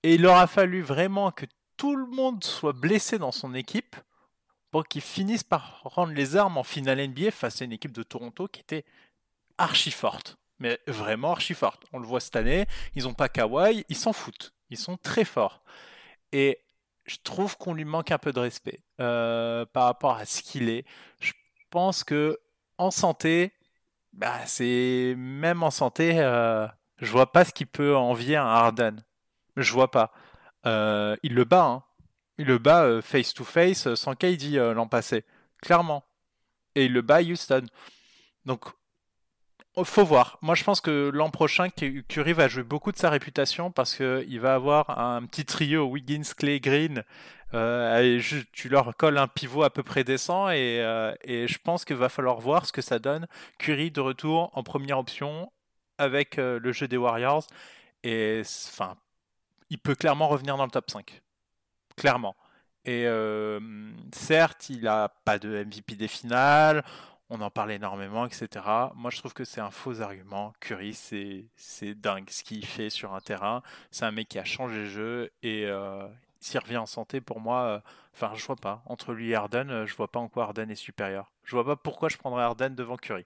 [0.04, 1.46] et il aura fallu vraiment que
[1.78, 3.96] tout le monde soit blessé dans son équipe
[4.72, 8.04] pour qu'il finisse par rendre les armes en finale NBA face à une équipe de
[8.04, 8.86] Toronto qui était
[9.58, 10.38] archi forte.
[10.60, 11.86] Mais vraiment archi forte.
[11.94, 12.65] On le voit cette année,
[12.96, 14.54] ils n'ont pas Kawhi, ils s'en foutent.
[14.70, 15.63] Ils sont très forts.
[16.32, 16.60] Et
[17.06, 20.70] je trouve qu'on lui manque un peu de respect euh, par rapport à ce qu'il
[20.70, 20.86] est.
[21.20, 21.32] Je
[21.70, 22.39] pense que
[22.78, 23.54] en santé,
[24.13, 26.67] bah, c'est même en santé, euh,
[26.98, 28.98] je vois pas ce qui peut envier un Harden.
[29.56, 30.12] Je vois pas.
[30.65, 31.84] Euh, il le bat, hein.
[32.38, 35.26] Il le bat euh, face to face sans KD l'an passé,
[35.62, 36.06] clairement.
[36.76, 37.63] Et il le bat Houston.
[38.45, 38.65] Donc,
[39.84, 40.38] faut voir.
[40.42, 44.39] Moi, je pense que l'an prochain, Curry va jouer beaucoup de sa réputation parce qu'il
[44.39, 47.04] va avoir un petit trio Wiggins, Clay, Green.
[47.54, 51.96] Euh, tu leur colles un pivot à peu près décent et, euh, je pense qu'il
[51.96, 53.28] va falloir voir ce que ça donne.
[53.58, 55.52] Curry de retour en première option
[55.98, 57.46] avec euh, le jeu des Warriors.
[58.04, 58.96] Et enfin,
[59.70, 61.22] il peut clairement revenir dans le top 5.
[61.98, 62.36] Clairement.
[62.86, 63.06] Et
[64.13, 66.84] certes, il n'a pas de MVP des finales
[67.30, 68.65] on en parle énormément, etc.
[68.96, 70.54] Moi, je trouve que c'est un faux argument.
[70.60, 73.62] Curry, c'est dingue ce qu'il fait sur un terrain.
[73.92, 76.08] C'est un mec qui a changé le jeu et euh,
[76.39, 77.80] s'il revient en santé, pour moi, euh,
[78.15, 78.82] enfin, je vois pas.
[78.86, 81.32] Entre lui et Harden, euh, je vois pas en quoi Harden est supérieur.
[81.44, 83.26] Je vois pas pourquoi je prendrais Harden devant Curry.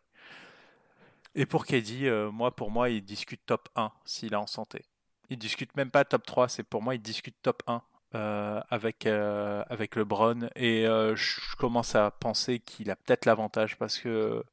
[1.35, 4.83] Et pour KD, moi, pour moi, il discute top 1 s'il est en santé.
[5.29, 7.81] Il discute même pas top 3, c'est pour moi, il discute top 1
[8.15, 10.47] euh, avec, euh, avec LeBron.
[10.55, 14.43] Et euh, je commence à penser qu'il a peut-être l'avantage parce que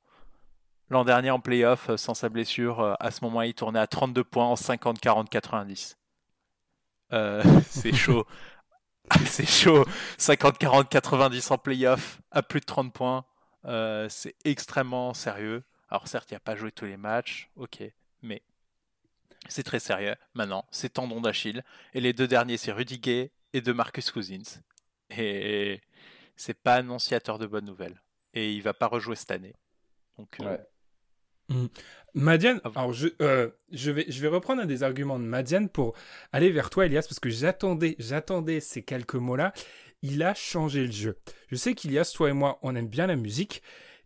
[0.88, 4.46] l'an dernier en playoff, sans sa blessure, à ce moment il tournait à 32 points
[4.46, 5.98] en 50, 40, 90.
[7.68, 8.26] c'est chaud.
[9.26, 9.84] c'est chaud.
[10.16, 13.26] 50, 40, 90 en playoff à plus de 30 points.
[14.08, 15.64] c'est extrêmement sérieux.
[15.90, 17.82] Alors certes, il n'a pas joué tous les matchs, ok,
[18.22, 18.42] mais
[19.48, 20.14] c'est très sérieux.
[20.34, 21.62] Maintenant, c'est tendon d'Achille.
[21.92, 23.00] Et les deux derniers, c'est Rudy
[23.52, 24.60] et de Marcus Cousins.
[25.16, 25.80] Et
[26.36, 28.00] c'est pas annonciateur de bonnes nouvelles.
[28.34, 29.54] Et il va pas rejouer cette année.
[30.18, 30.56] Donc, euh,
[31.48, 31.66] mmh.
[32.14, 35.68] Madiane, ah alors je, euh, je, vais, je vais reprendre un des arguments de Madiane
[35.68, 35.94] pour
[36.32, 39.52] aller vers toi, Elias, parce que j'attendais, j'attendais ces quelques mots-là.
[40.02, 41.18] Il a changé le jeu.
[41.48, 43.62] Je sais qu'Elias, toi et moi, on aime bien la musique.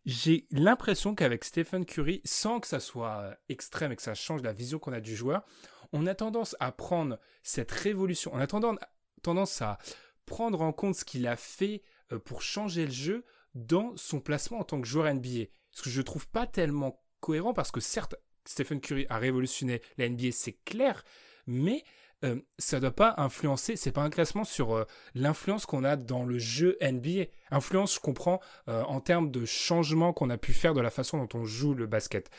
[0.07, 4.53] J'ai l'impression qu'avec Stephen Curry, sans que ça soit extrême et que ça change la
[4.53, 5.45] vision qu'on a du joueur,
[5.93, 8.77] on a tendance à prendre cette révolution, on a tendance,
[9.25, 9.79] tendance à
[10.27, 11.83] prendre en compte ce qu'il a fait
[12.13, 15.47] euh, pour changer le jeu dans son placement en tant que joueur NBA.
[15.73, 20.09] Ce que je trouve pas tellement cohérent parce que certes, Stephen Curry a révolutionné la
[20.09, 21.05] NBA, c'est clair,
[21.47, 21.83] mais
[22.25, 24.85] euh, ça doit pas influencer, c'est pas un classement sur euh,
[25.15, 27.27] l'influence qu'on a dans le jeu NBA.
[27.51, 31.19] Influence, je comprends, euh, en termes de changement qu'on a pu faire de la façon
[31.19, 32.31] dont on joue le basket.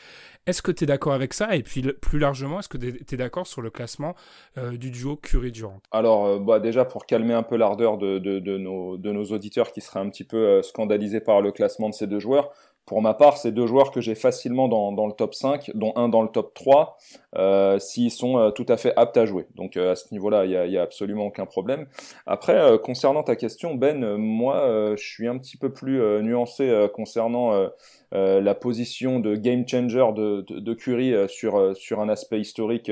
[0.46, 1.54] Est-ce que tu es d'accord avec ça?
[1.56, 4.14] Et puis plus largement, est-ce que tu es d'accord sur le classement
[4.56, 9.10] du duo Curry-Durant Alors, bah, déjà, pour calmer un peu l'ardeur de, de, nos, de
[9.10, 12.52] nos auditeurs qui seraient un petit peu scandalisés par le classement de ces deux joueurs,
[12.86, 15.92] pour ma part, c'est deux joueurs que j'ai facilement dans, dans, le top 5, dont
[15.96, 16.96] un dans le top 3,
[17.36, 19.46] euh, s'ils sont euh, tout à fait aptes à jouer.
[19.56, 21.88] Donc euh, à ce niveau-là, il n'y a, a, absolument aucun problème.
[22.26, 27.68] Après, euh, concernant ta question, Ben, moi, je suis un petit peu plus nuancé concernant
[28.12, 32.90] la position de game changer de, de, de Curry sur, sur un aspect historique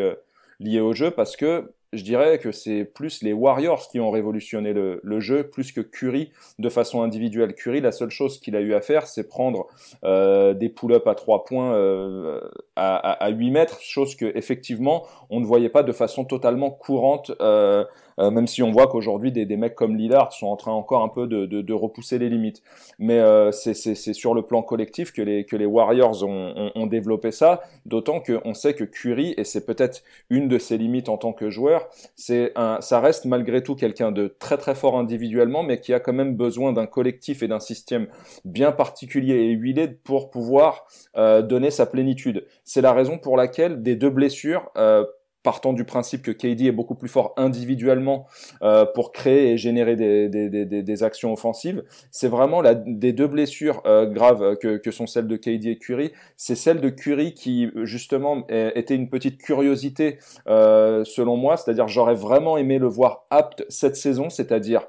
[0.58, 4.72] lié au jeu, parce que je dirais que c'est plus les Warriors qui ont révolutionné
[4.72, 7.54] le, jeu, plus que Curry de façon individuelle.
[7.54, 9.66] Curry, la seule chose qu'il a eu à faire, c'est prendre
[10.04, 12.40] euh, des pull-ups à 3 points euh,
[12.76, 17.32] à, à, 8 mètres, chose que effectivement on ne voyait pas de façon totalement courante
[17.40, 17.84] euh,
[18.18, 21.02] euh, même si on voit qu'aujourd'hui des, des, mecs comme Lillard sont en train encore
[21.02, 22.62] un peu de, de, de repousser les limites.
[22.98, 26.86] Mais euh, c'est sur le plan collectif que les, que les Warriors ont, ont, ont
[26.86, 31.16] développé ça, d'autant qu'on sait que Curry, et c'est peut-être une de ses limites en
[31.16, 35.80] tant que joueur, c'est ça reste malgré tout quelqu'un de très très fort individuellement, mais
[35.80, 38.06] qui a quand même besoin d'un collectif et d'un système
[38.44, 42.46] bien particulier et huilé pour pouvoir euh, donner sa plénitude.
[42.64, 45.04] C'est la raison pour laquelle des deux blessures, euh,
[45.44, 48.26] partant du principe que KD est beaucoup plus fort individuellement
[48.62, 51.84] euh, pour créer et générer des, actions offensives.
[52.10, 56.12] C'est vraiment des deux blessures euh, graves que, sont celles de KD et Curry.
[56.36, 62.14] C'est celle de Curry qui justement était une petite curiosité euh, selon moi, c'est-à-dire j'aurais
[62.14, 64.86] vraiment aimé le voir apte cette saison, c'est-à-dire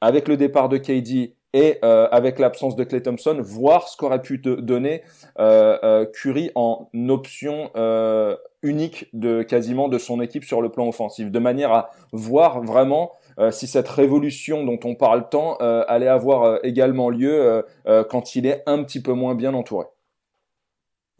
[0.00, 4.38] avec le départ de KD et avec l'absence de Clay Thompson, voir ce qu'aurait pu
[4.38, 5.02] donner
[5.40, 7.70] euh, Curry en option
[8.62, 13.12] unique de quasiment de son équipe sur le plan offensif, de manière à voir vraiment
[13.38, 17.64] euh, si cette révolution dont on parle tant allait avoir également lieu
[18.08, 19.86] quand il est un petit peu moins bien entouré.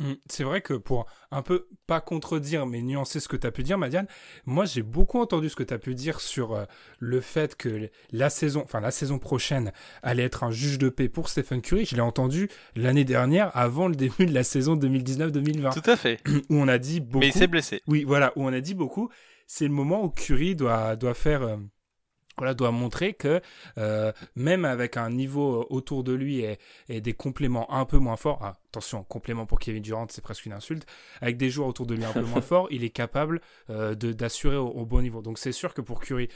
[0.01, 3.51] Mm, c'est vrai que pour un peu, pas contredire, mais nuancer ce que tu as
[3.51, 4.07] pu dire, Madiane,
[4.47, 6.65] moi j'ai beaucoup entendu ce que tu as pu dire sur euh,
[6.99, 11.09] le fait que la saison, enfin la saison prochaine allait être un juge de paix
[11.09, 11.85] pour Stephen Curry.
[11.85, 15.73] Je l'ai entendu l'année dernière, avant le début de la saison 2019-2020.
[15.73, 16.21] Tout à fait.
[16.49, 17.21] Où on a dit beaucoup.
[17.21, 17.83] Mais il s'est blessé.
[17.87, 19.11] Oui, voilà, où on a dit beaucoup.
[19.47, 21.43] C'est le moment où Curry doit, doit faire.
[21.43, 21.57] Euh,
[22.41, 23.43] voilà, doit montrer que
[23.77, 28.17] euh, même avec un niveau autour de lui et, et des compléments un peu moins
[28.17, 30.87] forts, ah, attention, complément pour Kevin Durant, c'est presque une insulte,
[31.21, 34.57] avec des joueurs autour de lui un peu moins forts, il est capable euh, d'assurer
[34.57, 35.21] au, bon niveau.
[35.21, 36.31] Donc c'est sûr que pour Curry,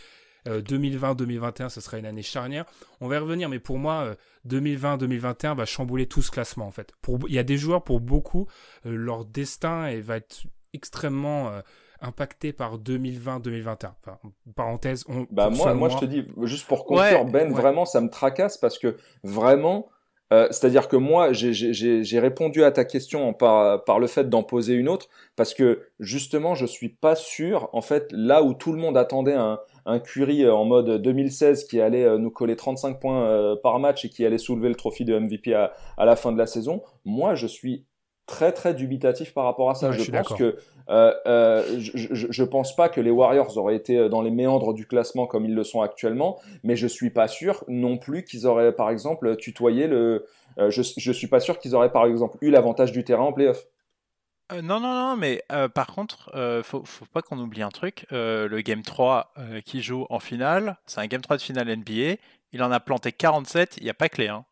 [0.47, 2.67] 2020-2021, ce sera une année charnière.
[3.01, 4.15] On va y revenir, mais pour moi,
[4.47, 6.93] 2020-2021 va chambouler tout ce classement en fait.
[7.29, 8.47] il y a des joueurs pour beaucoup,
[8.85, 10.43] leur destin va être
[10.75, 11.63] extrêmement
[12.05, 13.91] impacté par 2020-2021.
[14.01, 14.19] Enfin,
[14.55, 15.05] parenthèse.
[15.09, 18.59] On, bah moi, moi, je te dis, juste pour conclure, Ben, vraiment, ça me tracasse
[18.59, 19.89] parce que vraiment,
[20.33, 24.75] euh, c'est-à-dire que moi, j'ai répondu à ta question par, par le fait d'en poser
[24.75, 28.79] une autre, parce que justement, je suis pas sûr, en fait, là où tout le
[28.79, 33.25] monde attendait un, un Curry en mode 2016 qui allait euh, nous coller 35 points
[33.25, 36.33] euh, par match et qui allait soulever le trophée de MVP à, à la fin
[36.33, 37.85] de la saison, moi, je suis
[38.27, 39.93] très très dubitatif par rapport à ça.
[39.93, 40.57] je, pense que
[40.89, 44.31] euh, euh, je, je, je, pense pas que les Warriors auraient été euh, dans les
[44.31, 48.25] méandres du classement comme ils le sont actuellement, mais je suis pas sûr non plus
[48.25, 50.27] qu'ils auraient par exemple tutoyé le.
[50.59, 53.33] Euh, je, je suis pas sûr qu'ils auraient par exemple eu l'avantage du terrain en
[53.33, 53.67] playoff.
[54.53, 55.43] Euh, non, non, non, mais
[55.75, 56.31] par contre,
[56.65, 58.07] faut, faut pas qu'on oublie un truc.
[58.11, 59.33] le Game 3
[59.65, 62.17] qui joue en finale, c'est un Game 3 de finale NBA.
[62.53, 64.29] Il en a planté 47, il n'y a pas clé.
[64.29, 64.45] Hein.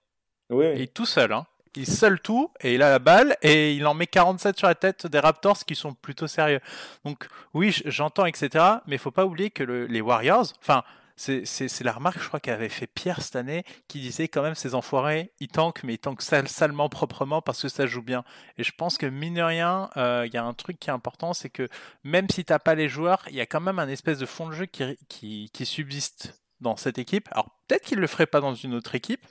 [0.51, 0.65] Oui.
[0.65, 1.33] Est tout seul.
[1.33, 4.67] Hein il seul tout et il a la balle et il en met 47 sur
[4.67, 6.61] la tête des Raptors qui sont plutôt sérieux.
[7.05, 8.65] Donc oui, j'entends, etc.
[8.87, 10.85] Mais faut pas oublier que les Warriors, enfin,
[11.17, 14.75] c'est la remarque, je crois, qu'avait fait Pierre cette année, qui disait quand même ces
[14.75, 18.25] enfoirés, ils tankent, mais ils tankent salement, proprement parce que ça joue bien.
[18.59, 20.93] Et je pense que mine de rien, euh, il y a un truc qui est
[20.93, 21.69] important, c'est que
[22.03, 24.49] même si t'as pas les joueurs, il y a quand même un espèce de fond
[24.49, 27.29] de jeu qui, qui, qui subsiste dans cette équipe.
[27.33, 29.25] Alors peut-être qu'il le ferait pas dans une autre équipe,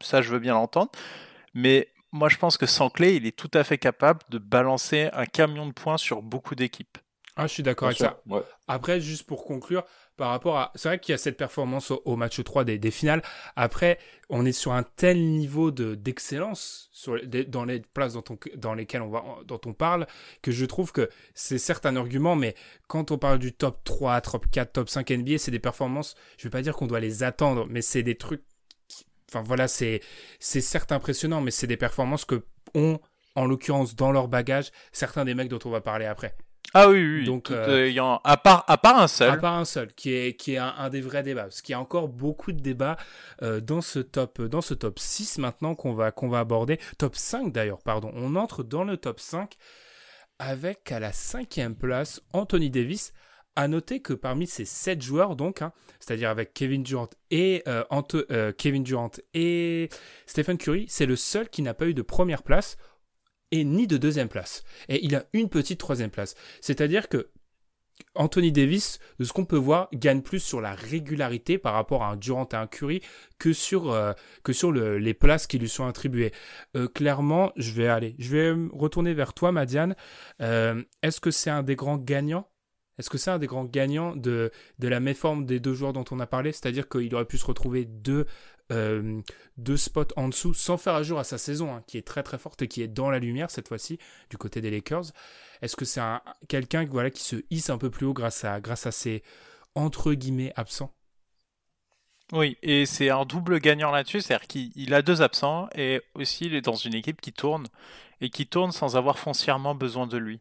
[0.00, 0.90] ça je veux bien l'entendre,
[1.56, 5.08] mais moi, je pense que sans clé, il est tout à fait capable de balancer
[5.14, 6.98] un camion de points sur beaucoup d'équipes.
[7.34, 8.22] Ah, je suis d'accord avec ça.
[8.68, 9.84] Après, juste pour conclure,
[10.18, 10.72] par rapport à.
[10.74, 13.22] C'est vrai qu'il y a cette performance au, match 3 des, finales.
[13.56, 16.90] Après, on est sur un tel niveau d'excellence
[17.48, 20.06] dans les places dont on, dans lesquelles on, va, dont on parle
[20.42, 22.54] que je trouve que c'est certes un argument, mais
[22.86, 26.16] quand on parle du top 3, top 4, top 5 NBA, c'est des performances.
[26.36, 28.44] Je ne vais pas dire qu'on doit les attendre, mais c'est des trucs
[29.30, 30.00] Enfin voilà, c'est
[30.38, 32.98] c'est certes impressionnant, mais c'est des performances que ont,
[33.34, 36.36] en l'occurrence, dans leur bagage, certains des mecs dont on va parler après.
[36.74, 37.24] Ah oui, oui.
[37.24, 39.30] Donc, euh, euh, à part à part un seul.
[39.30, 41.74] À part un seul, qui est qui est un, des vrais débats, parce qu'il y
[41.74, 42.96] a encore beaucoup de débats
[43.42, 47.16] euh, dans ce top dans ce top 6 maintenant qu'on va qu'on va aborder, top
[47.16, 48.10] 5 d'ailleurs, pardon.
[48.14, 49.54] On entre dans le top 5
[50.38, 53.12] avec à la cinquième place Anthony Davis
[53.56, 57.82] à noter que parmi ces sept joueurs, donc, hein, c'est-à-dire avec Kevin Durant et euh,
[58.30, 59.88] euh, Kevin Durant et
[60.26, 62.76] Stephen Curry, c'est le seul qui n'a pas eu de première place
[63.50, 64.62] et ni de deuxième place.
[64.88, 66.34] Et il a une petite troisième place.
[66.60, 67.30] C'est-à-dire que
[68.14, 72.10] Anthony Davis, de ce qu'on peut voir, gagne plus sur la régularité par rapport à
[72.10, 73.00] un Durant et un Curry
[73.38, 76.32] que sur, euh, que sur les places qui lui sont attribuées.
[76.94, 79.96] clairement, je vais aller, je vais retourner vers toi, Madiane.
[80.40, 82.50] Est-ce que c'est un des grands gagnants?
[82.98, 86.04] Est-ce que c'est un des grands gagnants de, de la méforme des deux joueurs dont
[86.10, 86.52] on a parlé?
[86.52, 88.26] C'est-à-dire qu'il aurait pu se retrouver deux,
[88.72, 89.22] euh,
[89.76, 92.38] spots en dessous sans faire à jour à sa saison, hein, qui est très très
[92.38, 93.98] forte et qui est dans la lumière cette fois-ci,
[94.30, 95.12] du côté des Lakers.
[95.62, 96.00] Est-ce que c'est
[96.48, 99.22] quelqu'un voilà, qui se hisse un peu plus haut grâce à, grâce à ses
[99.74, 100.92] entre guillemets absents?
[102.32, 106.54] Oui, et c'est un double gagnant là-dessus, c'est-à-dire qu'il a deux absents et aussi il
[106.54, 107.68] est dans une équipe qui tourne
[108.20, 110.40] et qui tourne sans avoir foncièrement besoin de lui.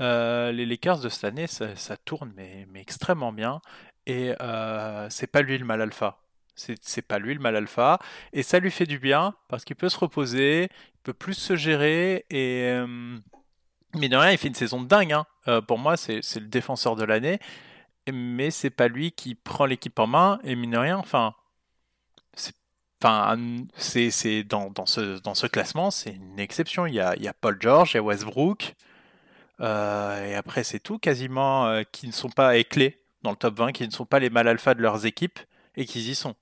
[0.00, 3.60] Euh, les Lakers de cette année, ça, tourne mais, extrêmement bien.
[4.06, 6.18] Et euh, c'est pas lui le mal alpha.
[6.54, 7.98] C'est pas lui le mal alpha.
[8.32, 11.56] Et ça lui fait du bien parce qu'il peut se reposer, il peut plus se
[11.56, 12.24] gérer.
[12.30, 13.18] Et euh,
[13.94, 15.12] mais de rien, il fait une saison de dingue.
[15.12, 15.26] Hein.
[15.48, 17.38] Euh, pour moi, c'est le défenseur de l'année.
[18.12, 20.38] Mais c'est pas lui qui prend l'équipe en main.
[20.44, 21.34] Et mine de rien, enfin,
[22.34, 22.54] c'est
[24.44, 26.86] dans, dans, ce, dans ce classement, c'est une exception.
[26.86, 28.74] Il y, a, il y a Paul George, il y a Westbrook,
[29.60, 33.72] et après, c'est tout quasiment euh, qui ne sont pas éclés dans le top 20,
[33.72, 35.38] qui ne sont pas les mal alpha de leurs équipes
[35.76, 36.34] et qui y sont.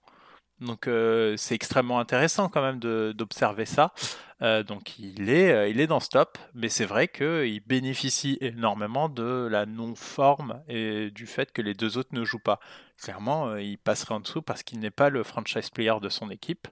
[0.61, 3.93] Donc euh, c'est extrêmement intéressant quand même d'observer ça.
[4.41, 9.49] donc il est, il est dans ce top, mais c'est vrai qu'il bénéficie énormément de
[9.51, 12.61] la non-forme et du fait que les deux autres ne jouent pas.
[13.03, 16.69] Clairement, il passerait en dessous parce qu'il n'est pas le franchise player de son équipe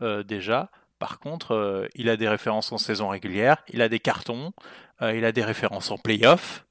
[0.00, 0.70] déjà.
[0.98, 4.52] Par contre, il a des références en saison régulière, il a des cartons,
[5.02, 6.66] euh, il a des références en playoff,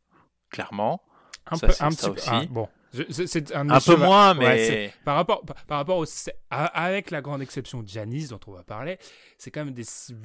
[0.49, 1.01] clairement.
[1.47, 2.47] Un peu, un petit aussi.
[2.49, 2.67] Bon.
[3.09, 6.05] C'est un, un peu moins, mais par rapport, par, rapport au,
[6.49, 8.97] avec la grande exception de Janis dont on va parler,
[9.37, 9.83] c'est quand même des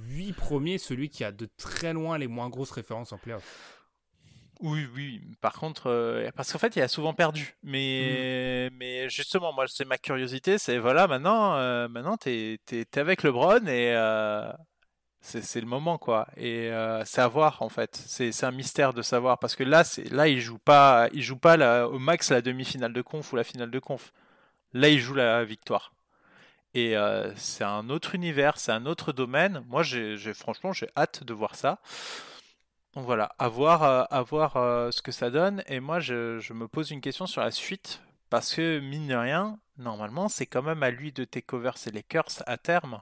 [0.08, 3.42] huit premiers celui qui a de très loin les moins grosses références en playoff.
[4.60, 5.20] Oui, oui.
[5.40, 7.56] Par contre, euh, parce qu'en fait, il a souvent perdu.
[7.62, 8.76] Mais, mm.
[8.76, 10.58] mais justement, moi, c'est ma curiosité.
[10.58, 13.94] C'est voilà, maintenant, euh, maintenant, t'es, es, avec LeBron et
[15.22, 16.28] c'est le moment, quoi.
[16.36, 17.94] Et euh, c'est à voir, en fait.
[17.96, 19.38] C'est un mystère de savoir.
[19.38, 22.92] Parce que là, là il joue pas, il joue pas la, au max la demi-finale
[22.92, 24.12] de conf ou la finale de conf.
[24.72, 25.92] Là, il joue la victoire.
[26.74, 29.64] Et euh, c'est un autre univers, c'est un autre domaine.
[29.68, 31.80] Moi, j'ai, franchement, j'ai hâte de voir ça.
[32.94, 34.54] Donc voilà, à voir, à voir
[34.92, 35.62] ce que ça donne.
[35.68, 38.02] Et moi, je, me pose une question sur la suite.
[38.30, 41.90] Parce que, mine de rien, normalement, c'est quand même à lui de take over ses
[41.90, 43.00] Lakers à terme.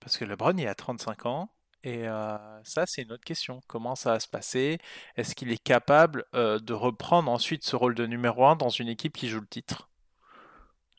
[0.00, 1.50] Parce que LeBron, il a 35 ans.
[1.82, 3.60] Et euh, ça, c'est une autre question.
[3.68, 4.78] Comment ça va se passer?
[5.16, 8.88] Est-ce qu'il est capable euh, de reprendre ensuite ce rôle de numéro 1 dans une
[8.88, 9.88] équipe qui joue le titre?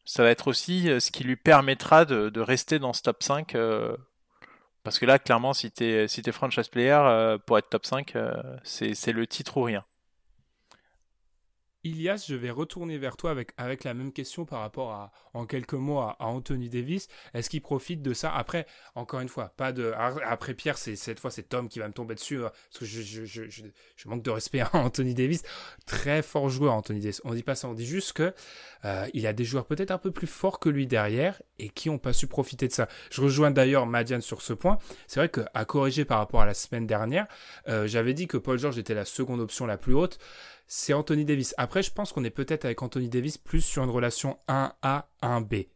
[0.05, 3.53] Ça va être aussi euh, ce qui lui permettra de, rester dans ce top 5.
[4.83, 8.13] Parce que là, clairement, si tu es, si es franchise player, pour être top 5,
[8.63, 9.83] c'est le titre ou rien.
[11.89, 15.73] Ilias, je vais retourner vers toi avec, la même question par rapport à, en quelques
[15.73, 17.07] mots, à, Anthony Davis.
[17.33, 18.33] Est-ce qu'il profite de ça?
[18.33, 19.93] Après, encore une fois, pas de.
[20.25, 23.63] Après Pierre, cette fois, c'est Tom qui va me tomber dessus hein, parce que je,
[24.05, 25.43] manque de respect à Anthony Davis.
[25.85, 27.21] Très fort joueur, Anthony Davis.
[27.23, 28.33] On dit pas ça, on dit juste que
[28.85, 31.97] euh, a des joueurs peut-être un peu plus forts que lui derrière et qui n'ont
[31.97, 32.87] pas su profiter de ça.
[33.11, 34.77] Je rejoins d'ailleurs Madiane sur ce point.
[35.07, 37.27] C'est vrai qu'à corriger par rapport à la semaine dernière,
[37.67, 40.19] euh, j'avais dit que Paul George était la seconde option la plus haute
[40.67, 41.55] c'est Anthony Davis.
[41.57, 45.67] Après, je pense qu'on est peut-être avec Anthony Davis plus sur une relation 1A, 1B.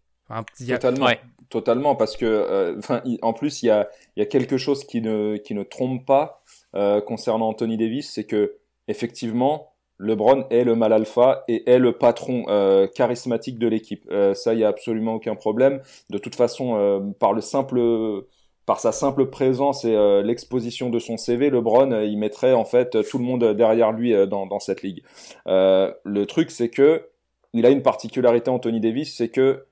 [0.80, 1.10] Totalement,
[1.50, 2.80] totalement, parce que, euh,
[3.22, 6.44] en plus, il y a, y a, quelque chose qui ne, qui ne trompe pas
[6.76, 8.56] euh, concernant Anthony Davis, c'est que
[8.88, 14.10] effectivement, LeBron est le mal alpha et est le patron euh, charismatique de l'équipe.
[14.34, 15.82] ça, il y a absolument aucun problème.
[16.10, 17.80] De toute façon, par le simple
[18.66, 22.66] par sa simple présence et euh, l'exposition de son CV, LeBron, euh, il mettrait en
[22.66, 25.04] fait tout le monde derrière lui euh, dans, dans, cette ligue.
[25.46, 27.08] le truc, c'est que
[27.54, 29.66] il a une particularité, Anthony Davis, c'est que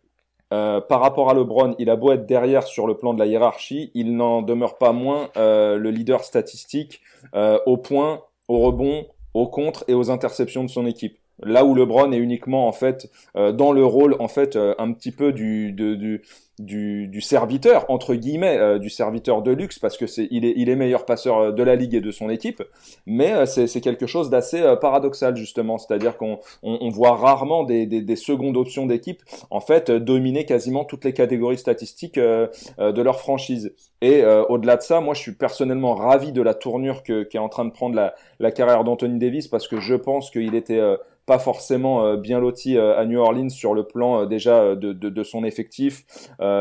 [0.49, 3.91] par rapport à LeBron, il a beau être derrière sur le plan de la hiérarchie,
[3.93, 7.02] il n'en demeure pas moins le leader statistique
[7.34, 11.17] au point, au rebond, au contre et aux interceptions de son équipe.
[11.41, 15.32] Là où LeBron est uniquement en fait dans le rôle en fait un petit peu
[15.32, 16.21] du, du
[16.59, 20.53] du, du, serviteur entre guillemets euh, du serviteur de luxe parce que c'est il est
[20.57, 22.61] il est meilleur passeur euh, de la ligue et de son équipe.
[23.05, 25.77] Mais euh, c'est quelque chose d'assez paradoxal justement.
[25.77, 30.83] C'est-à-dire qu'on on, voit rarement des, des, des secondes options d'équipe en fait dominer quasiment
[30.83, 33.73] toutes les catégories statistiques de leur franchise.
[34.01, 37.49] Et au-delà de ça moi je suis personnellement ravi de la tournure que qu'est en
[37.49, 40.81] train de prendre la, la carrière d'Anthony Davis parce que je pense qu'il était
[41.29, 44.93] pas forcément euh, bien loti euh, à New Orleans sur le plan euh, déjà de,
[44.93, 46.03] de, son effectif,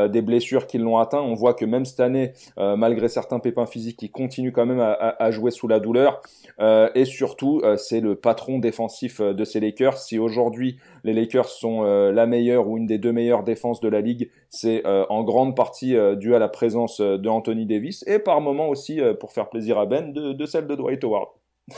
[0.09, 1.21] des blessures qui l'ont atteint.
[1.21, 5.31] On voit que même cette année, malgré certains pépins physiques, il continue quand même à,
[5.31, 6.21] jouer sous la douleur.
[6.59, 9.97] et surtout, c'est le patron défensif de ces Lakers.
[9.97, 14.01] Si aujourd'hui les Lakers sont la meilleure ou une des deux meilleures défenses de la
[14.01, 18.69] ligue, c'est en grande partie dû à la présence de Anthony Davis et par moment
[18.69, 21.29] aussi, pour faire plaisir à Ben, de, celle de Dwight Howard.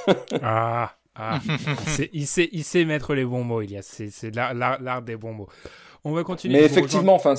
[0.41, 1.39] ah ah,
[2.13, 5.50] il, sait, il, sait, mettre les bons mots, il a c'est l'art des bons mots.
[6.04, 6.60] On va continuer.
[6.60, 7.36] Mais effectivement, enfin,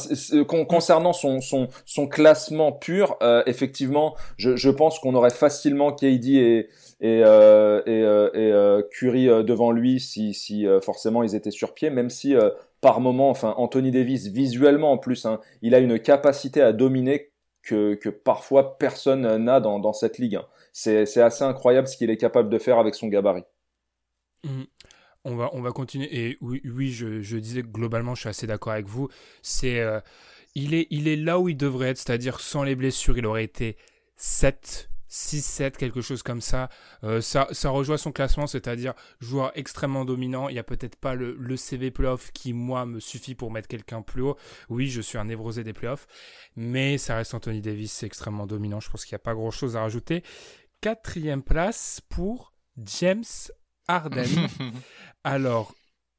[0.46, 6.28] concernant son, son, son classement pur, euh, effectivement, je, je pense qu'on aurait facilement KD
[6.28, 6.68] et
[7.04, 11.90] et, euh, et, euh, et Curry devant lui si, si forcément ils étaient sur pied,
[11.90, 12.36] même si
[12.80, 17.32] par moment, enfin, Anthony Davis visuellement en plus, hein, il a une capacité à dominer
[17.64, 20.36] que, que parfois personne n'a dans, dans cette ligue.
[20.36, 20.46] Hein.
[20.72, 23.44] C'est assez incroyable ce qu'il est capable de faire avec son gabarit.
[24.44, 24.62] Mm.
[25.24, 26.08] On va, on va continuer.
[26.12, 29.08] Et oui, je, disais globalement, je suis assez d'accord avec vous.
[29.40, 30.00] C'est, euh,
[30.54, 33.76] il, est, là où il devrait être, c'est-à-dire sans les blessures, il aurait été
[34.16, 36.70] 7, 6-7, quelque chose comme ça.
[37.04, 37.46] Euh, ça.
[37.52, 40.48] Ça rejoint son classement, c'est-à-dire joueur extrêmement dominant.
[40.48, 43.68] Il n'y a peut-être pas le, le, CV playoff qui, moi, me suffit pour mettre
[43.68, 44.36] quelqu'un plus haut.
[44.70, 46.08] Oui, je suis un névrosé des playoffs,
[46.56, 48.80] mais ça reste Anthony Davis, c'est extrêmement dominant.
[48.80, 50.24] Je pense qu'il n'y a pas grand-chose à rajouter.
[50.80, 53.22] Quatrième place pour James
[53.88, 54.26] Arden.
[55.24, 55.74] Alors,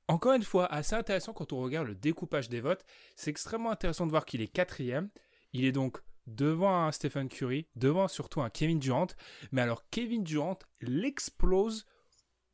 [0.07, 2.85] encore une fois, assez intéressant quand on regarde le découpage des votes.
[3.15, 5.09] C'est extrêmement intéressant de voir qu'il est quatrième.
[5.53, 9.07] Il est donc devant un Stephen Curry, devant surtout un Kevin Durant.
[9.51, 11.85] Mais alors, Kevin Durant l'explose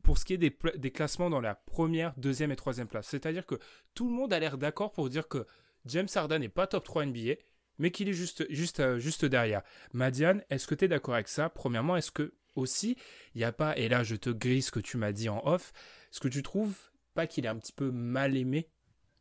[0.03, 3.07] pour ce qui est des, des, classements dans la première, deuxième et troisième place.
[3.07, 3.59] C'est-à-dire que
[3.93, 5.45] tout le monde a l'air d'accord pour dire que
[5.85, 7.33] James Harden n'est pas top 3 NBA,
[7.77, 9.61] mais qu'il est juste, juste, euh, juste derrière.
[9.93, 11.49] Madiane, est-ce que tu es d'accord avec ça?
[11.49, 12.97] Premièrement, est-ce que aussi,
[13.35, 15.45] il n'y a pas, et là je te grille ce que tu m'as dit en
[15.45, 15.71] off,
[16.11, 16.75] est-ce que tu trouves
[17.13, 18.69] pas qu'il est un petit peu mal aimé,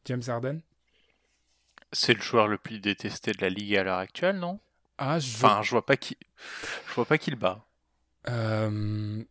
[0.04, 0.60] James Harden?
[1.92, 4.60] C'est le joueur le plus détesté de la ligue à l'heure actuelle, non?
[4.98, 5.34] Ah, je...
[5.36, 6.16] Enfin, je vois pas qui,
[6.88, 7.64] je vois pas qu'il bat.
[8.28, 9.22] Euh...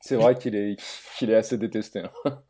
[0.00, 0.80] C'est vrai qu'il est,
[1.18, 2.00] qu'il est assez détesté.
[2.24, 2.42] Hein.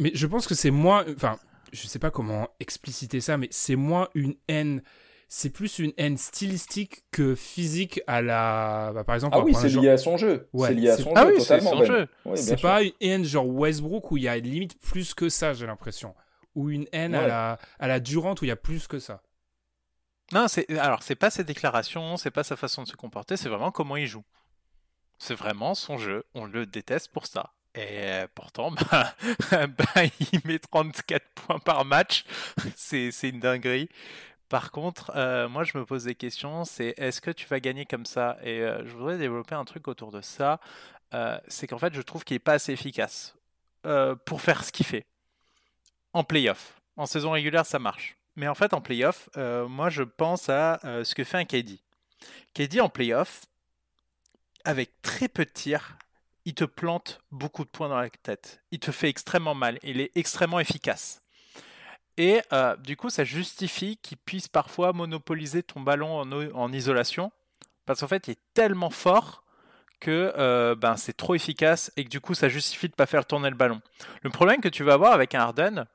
[0.00, 1.38] mais je pense que c'est moins, enfin,
[1.72, 4.82] je sais pas comment expliciter ça, mais c'est moins une haine
[5.28, 8.92] c'est plus une haine stylistique que physique à la.
[8.94, 10.48] Bah, par exemple, ah oui, c'est lié à son jeu.
[10.56, 11.70] c'est lié à son ah jeu, oui, totalement.
[11.70, 12.08] Son jeu.
[12.34, 15.66] c'est pas une haine genre Westbrook où il y a limite plus que ça, j'ai
[15.66, 16.14] l'impression.
[16.54, 19.22] ou une haine à, la, à la Durant où il y a plus que ça.
[20.32, 23.48] Non, c'est alors c'est pas ses déclarations, c'est pas sa façon de se comporter, c'est
[23.48, 24.24] vraiment comment il joue.
[25.18, 26.24] C'est vraiment son jeu.
[26.34, 27.52] On le déteste pour ça.
[27.74, 29.14] Et pourtant, bah,
[29.50, 32.24] bah, il met 34 points par match.
[32.76, 33.88] C'est une dinguerie.
[34.54, 37.86] Par contre, euh, moi je me pose des questions, c'est est-ce que tu vas gagner
[37.86, 38.38] comme ça?
[38.40, 40.60] Et euh, je voudrais développer un truc autour de ça.
[41.12, 43.34] Euh, c'est qu'en fait, je trouve qu'il n'est pas assez efficace
[44.24, 45.06] pour faire ce qu'il fait.
[46.12, 46.80] En playoff.
[46.96, 48.16] En saison régulière, ça marche.
[48.36, 51.80] Mais en fait, en playoff, moi je pense à ce que fait un KD.
[52.54, 53.46] KD en playoff,
[54.62, 55.98] avec très peu de tirs,
[56.44, 58.62] il te plante beaucoup de points dans la tête.
[58.70, 59.80] Il te fait extrêmement mal.
[59.82, 61.23] Il est extrêmement efficace.
[62.16, 66.20] Et euh, du coup, ça justifie qu'il puisse parfois monopoliser ton ballon
[66.54, 67.32] en, isolation.
[67.86, 69.42] Parce qu'en fait, il est tellement fort
[70.00, 73.06] que euh, ben, c'est trop efficace et que du coup, ça justifie de ne pas
[73.06, 73.80] faire tourner le ballon.
[74.22, 75.86] Le problème que tu vas avoir avec un Harden,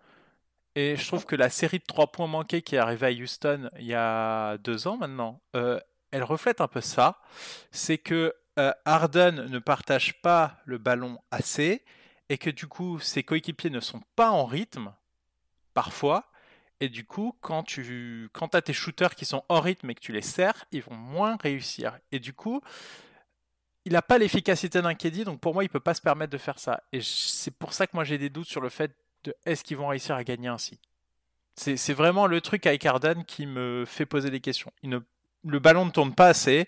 [0.76, 3.70] et je trouve que la série de 3 points manqués qui est arrivée à Houston
[3.80, 5.80] il y a deux ans maintenant, euh,
[6.12, 7.20] elle reflète un peu ça.
[7.72, 8.34] C'est que
[8.84, 11.82] Harden ne partage pas le ballon assez
[12.28, 14.94] et que du coup, ses coéquipiers ne sont pas en rythme
[15.80, 16.26] parfois.
[16.82, 20.02] Et du coup, quand tu quand as tes shooters qui sont hors rythme et que
[20.02, 21.98] tu les serres, ils vont moins réussir.
[22.12, 22.60] Et du coup,
[23.86, 26.38] il n'a pas l'efficacité d'un KD, donc pour moi, il peut pas se permettre de
[26.38, 26.84] faire ça.
[26.92, 28.92] Et c'est pour ça que moi j'ai des doutes sur le fait
[29.24, 30.82] de est-ce qu'ils vont réussir à gagner ainsi.
[31.56, 34.74] C'est vraiment le truc avec Harden qui me fait poser des questions.
[34.84, 35.00] Ne,
[35.46, 36.66] le ballon ne tourne pas assez,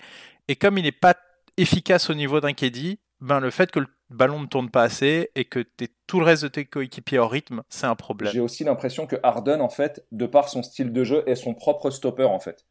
[0.48, 1.18] et comme il n'est pas
[1.58, 5.30] efficace au niveau d'un KD, ben le fait que le ballon ne tourne pas assez
[5.36, 5.66] et que
[6.08, 8.34] tout le reste de tes coéquipiers en rythme, c'est un problème.
[8.34, 11.54] J'ai aussi l'impression que Harden, en fait, de par son style de jeu, est son
[11.54, 12.66] propre stopper, en fait.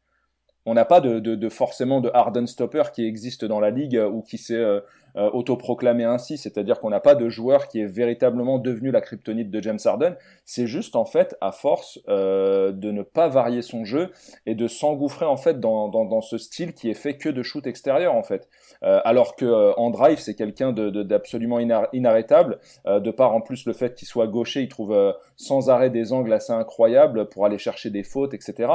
[0.65, 4.21] On n'a pas de, de, forcément de Harden stopper qui existe dans la ligue ou
[4.21, 4.81] qui s'est euh,
[5.15, 9.51] euh, autoproclamé ainsi, c'est-à-dire qu'on n'a pas de joueur qui est véritablement devenu la kryptonite
[9.51, 10.15] de James Harden.
[10.45, 14.11] C'est juste en fait à force euh, de ne pas varier son jeu
[14.45, 17.43] et de s'engouffrer en fait dans, dans, dans, ce style qui est fait que de
[17.43, 18.47] shoot extérieur en fait.
[18.83, 23.41] Euh, alors que euh, en drive c'est quelqu'un d'absolument de, inarrêtable, euh, de par en
[23.41, 27.45] plus le fait qu'il soit gaucher, il trouve sans arrêt des angles assez incroyables pour
[27.45, 28.69] aller chercher des fautes, etc.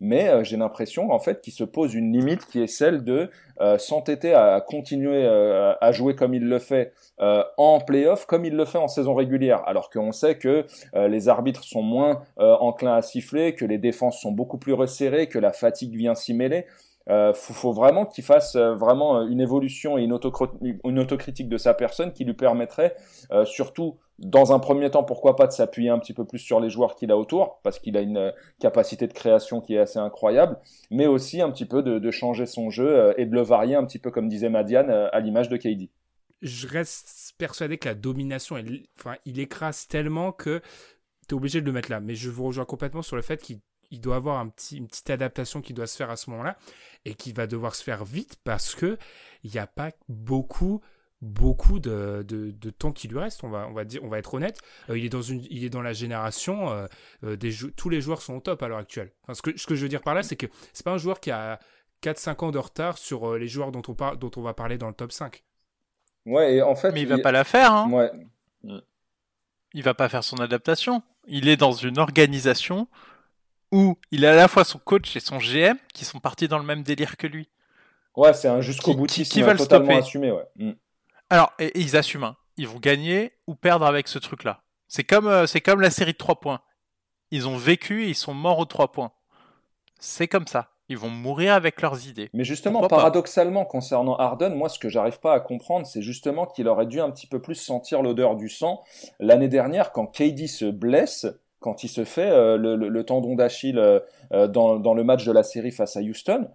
[0.00, 3.30] Mais j'ai l'impression en fait qu'il se pose une limite qui est celle de
[3.78, 8.78] s'entêter à continuer à jouer comme il le fait en playoff, comme il le fait
[8.78, 9.62] en saison régulière.
[9.66, 14.32] Alors qu'on sait que les arbitres sont moins enclins à siffler, que les défenses sont
[14.32, 16.66] beaucoup plus resserrées, que la fatigue vient s'y mêler.
[17.10, 20.18] Euh, faut, vraiment qu'il fasse euh, vraiment euh, une évolution et une,
[20.84, 22.96] une, autocritique de sa personne qui lui permettrait
[23.32, 26.60] euh, surtout dans un premier temps pourquoi pas de s'appuyer un petit peu plus sur
[26.60, 29.98] les joueurs qu'il a autour parce qu'il a une capacité de création qui est assez
[29.98, 30.58] incroyable
[30.90, 33.98] mais aussi un petit peu de, changer son jeu et de le varier un petit
[33.98, 35.88] peu comme disait Madiane à l'image de KD
[36.42, 38.56] je reste persuadé que la domination,
[39.24, 40.60] il écrase tellement que
[41.28, 42.00] tu es obligé de le mettre là.
[42.00, 43.58] Mais je vous rejoins complètement sur le fait qu'il
[43.90, 46.56] il doit avoir un petit, une petite adaptation qui doit se faire à ce moment-là
[47.04, 48.98] et qui va devoir se faire vite parce que
[49.44, 50.82] il n'y a pas beaucoup
[51.20, 54.34] beaucoup de, de, temps qui lui reste on va on va dire on va être
[54.34, 54.60] honnête.
[54.88, 56.86] Euh, il est dans une il est dans la génération euh,
[57.24, 59.10] euh, des tous les joueurs sont au top à l'heure actuelle.
[59.32, 61.18] Ce que ce que je veux dire par là c'est que c'est pas un joueur
[61.18, 61.58] qui a
[62.02, 64.78] 4 5 ans de retard sur les joueurs dont on parle dont on va parler
[64.78, 65.42] dans le top 5
[66.26, 67.90] ouais et en fait mais il, va pas la faire hein.
[67.90, 68.12] ouais.
[69.74, 71.02] Il va pas faire son adaptation.
[71.26, 72.88] Il est dans une organisation
[73.72, 76.58] où il a à la fois son coach et son GM qui sont partis dans
[76.58, 77.48] le même délire que lui.
[78.16, 80.46] Ouais, c'est un jusqu'au boutisme qui, qui totalement assumé, ouais.
[80.56, 80.72] Mm.
[81.30, 82.24] Alors, et, ils assument.
[82.24, 82.36] Hein.
[82.56, 84.62] Ils vont gagner ou perdre avec ce truc-là.
[84.88, 86.60] C'est comme, euh, c'est comme la série de 3 points.
[87.30, 89.12] Ils ont vécu et ils sont morts aux 3 points.
[90.00, 90.70] C'est comme ça.
[90.88, 92.30] Ils vont mourir avec leurs idées.
[92.32, 96.66] Mais justement, paradoxalement, concernant Harden, moi, ce que j'arrive pas à comprendre, c'est justement qu'il
[96.66, 98.82] aurait dû un petit peu plus sentir l'odeur du sang.
[99.20, 101.26] L'année dernière, quand KD se blesse,
[101.60, 104.00] quand il se fait euh, le, tendon d'Achille euh,
[104.32, 106.48] euh, dans, le match de la série face à Houston,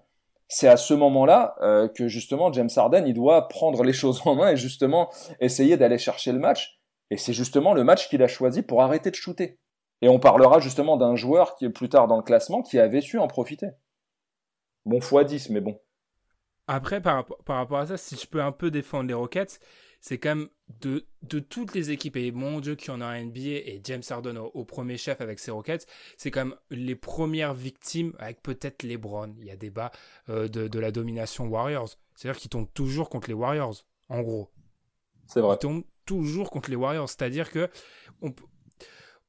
[0.47, 1.55] c'est à ce moment-là
[1.95, 5.97] que justement James Harden il doit prendre les choses en main et justement essayer d'aller
[5.97, 6.79] chercher le match.
[7.09, 9.57] Et c'est justement le match qu'il a choisi pour arrêter de shooter.
[10.01, 13.01] Et on parlera justement d'un joueur qui est plus tard dans le classement qui avait
[13.01, 13.67] su en profiter.
[14.85, 15.79] Bon x 10, mais bon.
[16.67, 19.59] Après, par, par rapport à ça, si je peux un peu défendre les Rockets,
[20.03, 20.49] c'est quand même
[20.81, 24.01] de, de toutes les équipes, et mon Dieu qui en a un NBA, et James
[24.09, 25.87] Harden au, premier chef avec ses Rockets,
[26.17, 29.93] c'est quand même les premières victimes, avec peut-être LeBron, il y a débat,
[30.27, 31.95] euh, de, de la domination Warriors.
[32.15, 34.51] C'est-à-dire qu'ils tombent toujours contre les Warriors, en gros.
[35.25, 35.55] C'est vrai.
[35.55, 37.69] Ils tombent toujours contre les Warriors, c'est-à-dire que
[38.21, 38.35] on,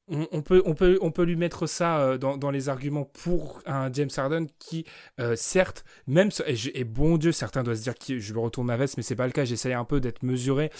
[0.09, 3.91] on, peut, on, peut, on peut lui mettre ça euh, dans, les arguments pour un
[3.93, 4.85] James Harden qui,
[5.19, 8.77] euh, certes, même et, bon Dieu, certains doivent se dire que je me retourne ma
[8.77, 9.45] veste, mais c'est pas le cas.
[9.45, 10.71] J'essaye un peu d'être mesuré.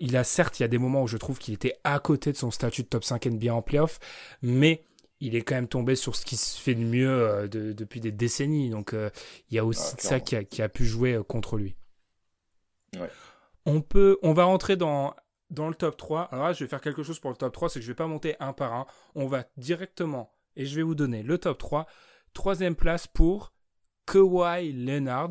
[0.00, 2.32] il a certes, il y a des moments où je trouve qu'il était à côté
[2.32, 3.98] de son statut de top 5 NBA en playoff,
[4.42, 4.84] mais
[5.20, 8.12] il est quand même tombé sur ce qui se fait de mieux euh, depuis des
[8.12, 8.68] décennies.
[8.68, 11.76] Donc il y a aussi ah, ça qui a, pu jouer contre lui.
[13.64, 15.14] On peut, on va rentrer dans
[15.50, 16.22] dans le top 3.
[16.32, 17.96] Alors là, je vais faire quelque chose pour le top 3, c'est que je vais
[17.96, 18.86] pas monter un par un.
[19.14, 21.86] On va directement, et je vais vous donner le top 3.
[22.32, 23.52] Troisième place pour
[24.06, 25.30] Kawhi Leonard.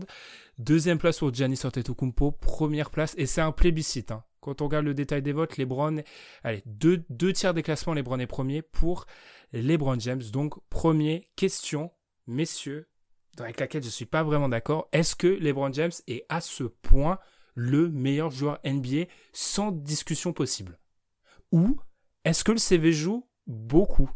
[0.58, 2.32] Deuxième place pour Giannis Antetokounmpo.
[2.32, 4.12] Première place, et c'est un plébiscite.
[4.12, 4.24] Hein.
[4.42, 6.02] Quand on regarde le détail des votes, LeBron,
[6.44, 9.06] allez, deux, deux tiers des classements, LeBron est premier pour
[9.52, 10.22] LeBron James.
[10.32, 11.92] Donc, premier question,
[12.28, 12.90] messieurs,
[13.38, 14.88] avec laquelle je ne suis pas vraiment d'accord.
[14.92, 17.20] Est-ce que LeBron James est à ce point
[17.56, 20.78] le meilleur joueur NBA sans discussion possible
[21.52, 21.80] Ou
[22.26, 24.10] est-ce que le CV joue beaucoup?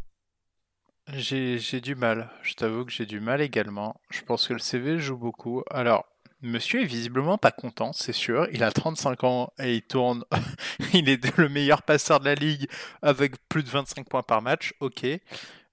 [1.12, 2.30] J'ai du mal.
[2.42, 4.00] Je t'avoue que j'ai du mal également.
[4.10, 5.62] Je pense que le CV joue beaucoup.
[5.70, 6.06] Alors,
[6.40, 8.48] monsieur est visiblement pas content, c'est sûr.
[8.52, 10.24] Il a 35 ans et il tourne.
[10.94, 12.68] il est le meilleur passeur de la ligue
[13.02, 14.74] avec plus de 25 points par match.
[14.80, 15.06] Ok.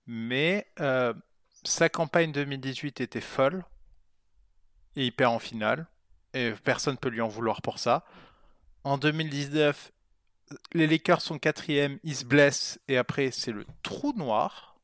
[0.05, 1.13] Mais euh,
[1.63, 3.63] sa campagne 2018 était folle.
[4.97, 5.87] Et il perd en finale
[6.33, 8.05] et personne ne peut lui en vouloir pour ça.
[8.83, 9.91] En 2019,
[10.73, 14.79] les Lakers sont quatrième, ils se blessent et après c'est le trou noir.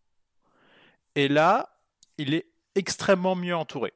[1.15, 1.69] Et là,
[2.17, 3.93] il est extrêmement mieux entouré.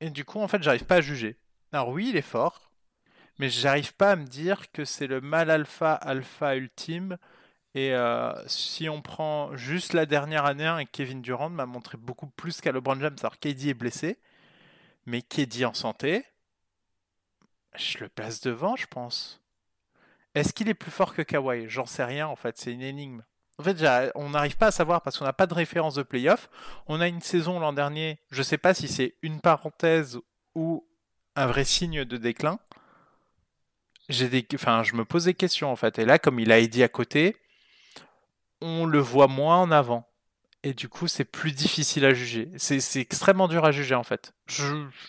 [0.00, 1.36] Et du coup, en fait, j'arrive pas à juger.
[1.72, 2.70] Alors oui, il est fort,
[3.38, 7.18] mais j'arrive pas à me dire que c'est le mal alpha alpha ultime.
[7.74, 12.28] Et euh, si on prend juste la dernière année, et Kevin Durant m'a montré beaucoup
[12.28, 13.16] plus qu'à LeBron James.
[13.20, 14.18] Alors KD est blessé,
[15.06, 16.24] mais KD en santé,
[17.76, 19.40] je le place devant, je pense.
[20.34, 21.68] Est-ce qu'il est plus fort que Kawhi?
[21.68, 23.22] J'en sais rien en fait, c'est une énigme.
[23.58, 23.76] En fait,
[24.16, 26.50] on n'arrive pas à savoir parce qu'on n'a pas de référence de playoff.
[26.86, 30.18] On a une saison l'an dernier, je ne sais pas si c'est une parenthèse
[30.56, 30.88] ou
[31.36, 32.58] un vrai signe de déclin.
[34.08, 34.46] J'ai des...
[34.54, 35.98] enfin, je me pose des questions en fait.
[35.98, 37.36] Et là, comme il a dit à côté,
[38.60, 40.08] on le voit moins en avant
[40.64, 42.48] et du coup c'est plus difficile à juger.
[42.56, 44.34] C'est extrêmement dur à juger en fait.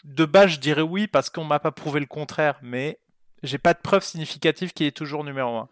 [0.04, 3.00] de base je dirais oui parce qu'on m'a pas prouvé le contraire, mais
[3.42, 5.70] j'ai pas de preuve significative qu'il est toujours numéro 1.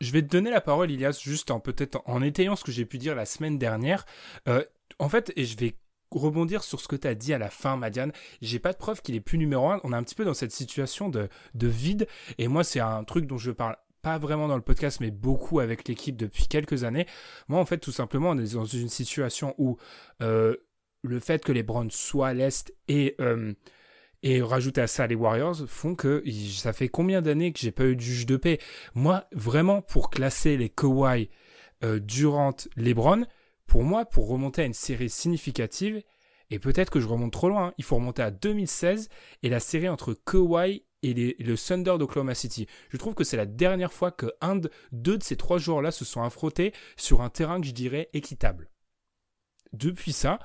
[0.00, 2.86] Je vais te donner la parole Ilias juste en peut-être en étayant ce que j'ai
[2.86, 4.06] pu dire la semaine dernière.
[4.48, 4.64] Euh,
[4.98, 5.76] en fait, et je vais
[6.10, 8.12] rebondir sur ce que tu as dit à la fin, Madiane.
[8.40, 9.80] J'ai pas de preuve qu'il est plus numéro 1.
[9.84, 12.06] On est un petit peu dans cette situation de vide.
[12.38, 15.60] Et moi, c'est un truc dont je parle pas vraiment dans le podcast, mais beaucoup
[15.60, 17.06] avec l'équipe depuis quelques années.
[17.48, 19.76] Moi, en fait, tout simplement, on est dans une situation où
[20.22, 20.56] euh,
[21.02, 23.52] le fait que les Browns soient à l'Est et, euh,
[24.22, 27.84] et rajouter à ça les Warriors font que ça fait combien d'années que j'ai pas
[27.84, 28.58] eu de juge de paix?
[28.94, 31.30] Moi, vraiment, pour classer les Kawhi,
[31.84, 33.24] euh, Durant, LeBron,
[33.66, 36.02] pour moi, pour remonter à une série significative,
[36.50, 39.08] et peut-être que je remonte trop loin, hein, il faut remonter à 2016
[39.42, 42.66] et la série entre Kawhi et le Thunder d'Oklahoma City.
[42.90, 45.90] Je trouve que c'est la dernière fois que un de, deux de ces trois joueurs-là
[45.90, 48.68] se sont affrontés sur un terrain que je dirais équitable.
[49.72, 50.38] Depuis ça,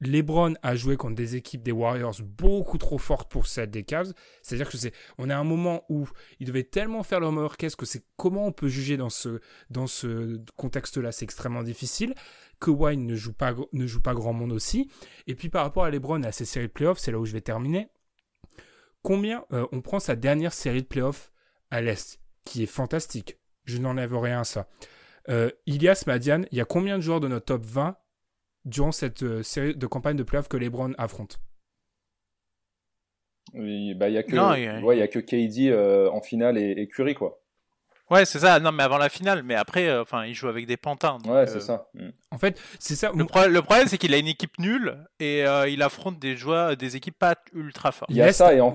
[0.00, 4.12] LeBron a joué contre des équipes des Warriors beaucoup trop fortes pour cette des Cavs.
[4.42, 7.86] C'est-à-dire que c'est, on à un moment où il devait tellement faire leur orchestre que
[7.86, 9.40] c'est comment on peut juger dans ce,
[9.70, 12.14] dans ce contexte-là, c'est extrêmement difficile.
[12.60, 14.90] Que Wine ne joue pas, ne joue pas grand monde aussi.
[15.26, 17.26] Et puis par rapport à LeBron et à ses séries de playoffs, c'est là où
[17.26, 17.88] je vais terminer
[19.02, 21.32] combien euh, on prend sa dernière série de playoffs
[21.70, 23.38] à l'Est, qui est fantastique.
[23.64, 24.68] Je n'enlève rien à ça.
[25.28, 27.96] Euh, Ilias Madian, il y a combien de joueurs de notre top 20
[28.64, 31.40] durant cette euh, série de campagne de playoffs que LeBron affronte?
[33.54, 35.72] Oui, bah, il n'y a, que, a que KD
[36.12, 37.40] en finale et, et Curry, quoi.
[38.10, 38.58] Ouais, c'est ça.
[38.58, 39.42] Non, mais avant la finale.
[39.42, 41.18] Mais après, euh, enfin, il joue avec des pantins.
[41.26, 41.88] ouais, c'est euh, ça.
[41.94, 42.08] Mm.
[42.30, 43.12] En fait, c'est ça.
[43.14, 43.24] Le,
[43.60, 47.18] problème, c'est qu'il a une équipe nulle et euh, il affronte des joueurs, des équipes
[47.18, 48.10] pas ultra fortes.
[48.10, 48.54] Il y a ça.
[48.54, 48.72] Et en,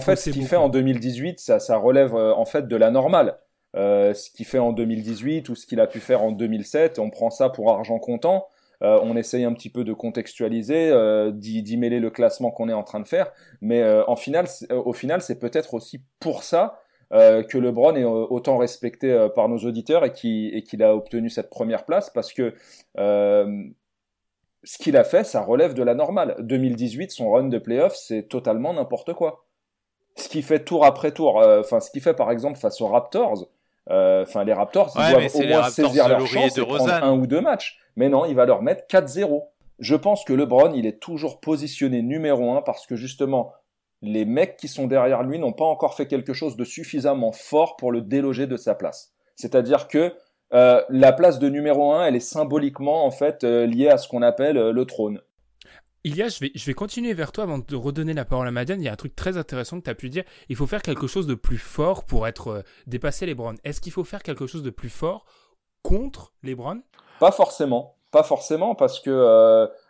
[0.00, 3.38] fait, ce qu'il fait en 2018, ça, ça relève en fait de la normale.
[3.74, 7.30] ce qu'il fait en 2018 ou ce qu'il a pu faire en 2007, on prend
[7.30, 8.48] ça pour argent comptant.
[8.80, 10.92] on essaye un petit peu de contextualiser,
[11.32, 13.32] d'y mêler le classement qu'on est en train de faire.
[13.60, 18.26] Mais en finale, au final, c'est peut-être aussi pour ça euh, que LeBron est euh,
[18.30, 22.54] autant respecté euh, par nos auditeurs et qu'il a obtenu cette première place parce que
[22.96, 26.36] ce qu'il a fait, ça relève de la normale.
[26.38, 29.44] 2018, son run de playoff, c'est totalement n'importe quoi.
[30.16, 33.48] Ce qu'il fait tour après tour, enfin ce qu'il fait par exemple face aux Raptors,
[33.88, 37.40] enfin les Raptors, ils doivent au moins saisir leur chance et prendre un ou deux
[37.40, 37.78] matchs.
[37.96, 39.44] Mais non, il va leur mettre 4-0.
[39.80, 43.52] Je pense que LeBron, il est toujours positionné numéro un parce que justement,
[44.04, 47.76] les mecs qui sont derrière lui n'ont pas encore fait quelque chose de suffisamment fort
[47.76, 49.12] pour le déloger de sa place.
[49.36, 50.12] C'est-à-dire que
[50.52, 54.56] la place de numéro un, elle est symboliquement en fait liée à ce qu'on appelle
[54.56, 55.20] le trône.
[56.06, 58.78] Ilia, je vais, je vais continuer vers toi avant de redonner la parole à Madiane.
[58.80, 60.24] Il y a un truc très intéressant que tu as pu dire.
[60.50, 63.56] Il faut faire quelque chose de plus fort pour être euh, dépasser les Browns.
[63.64, 65.24] Est-ce qu'il faut faire quelque chose de plus fort
[65.82, 66.82] contre les Browns
[67.20, 67.96] Pas forcément.
[68.10, 69.10] Pas forcément parce que,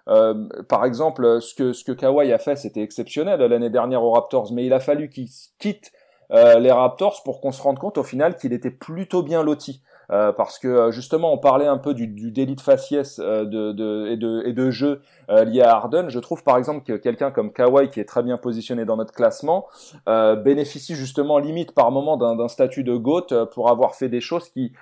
[0.09, 4.02] euh, euh, par exemple, ce que, ce que Kawhi a fait, c'était exceptionnel l'année dernière
[4.02, 5.28] aux Raptors, mais il a fallu qu'il
[5.59, 5.92] quitte
[6.30, 9.82] les Raptors pour qu'on se rende compte au final qu'il était plutôt bien loti.
[10.11, 13.44] Euh, parce que euh, justement on parlait un peu du, du délit de faciès euh,
[13.44, 16.09] de, de, et, de, et de jeu lié à Harden.
[16.09, 19.14] Je trouve par exemple que quelqu'un comme Kawhi qui est très bien positionné dans notre
[19.14, 19.66] classement
[20.07, 24.74] bénéficie justement limite par moment d'un statut de GOAT pour avoir fait des choses qui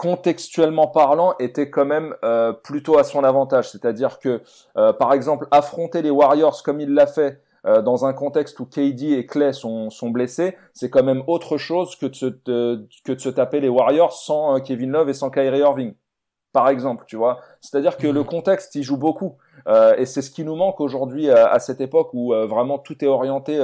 [0.00, 2.14] contextuellement parlant, étaient quand même
[2.64, 3.70] plutôt à son avantage.
[3.70, 4.40] C'est-à-dire que,
[4.74, 9.12] par exemple, affronter les Warriors comme il l'a fait euh, dans un contexte où KD
[9.12, 13.18] et Clay sont, sont blessés, c'est quand même autre chose que de, se, que de
[13.18, 15.94] se taper les Warriors sans euh, Kevin Love et sans Kyrie Irving,
[16.54, 17.40] par exemple, tu vois.
[17.60, 19.36] C'est-à-dire que le contexte, il joue beaucoup.
[19.68, 23.08] Euh, et c'est ce qui nous manque aujourd'hui à, cette époque où vraiment tout est
[23.08, 23.60] orienté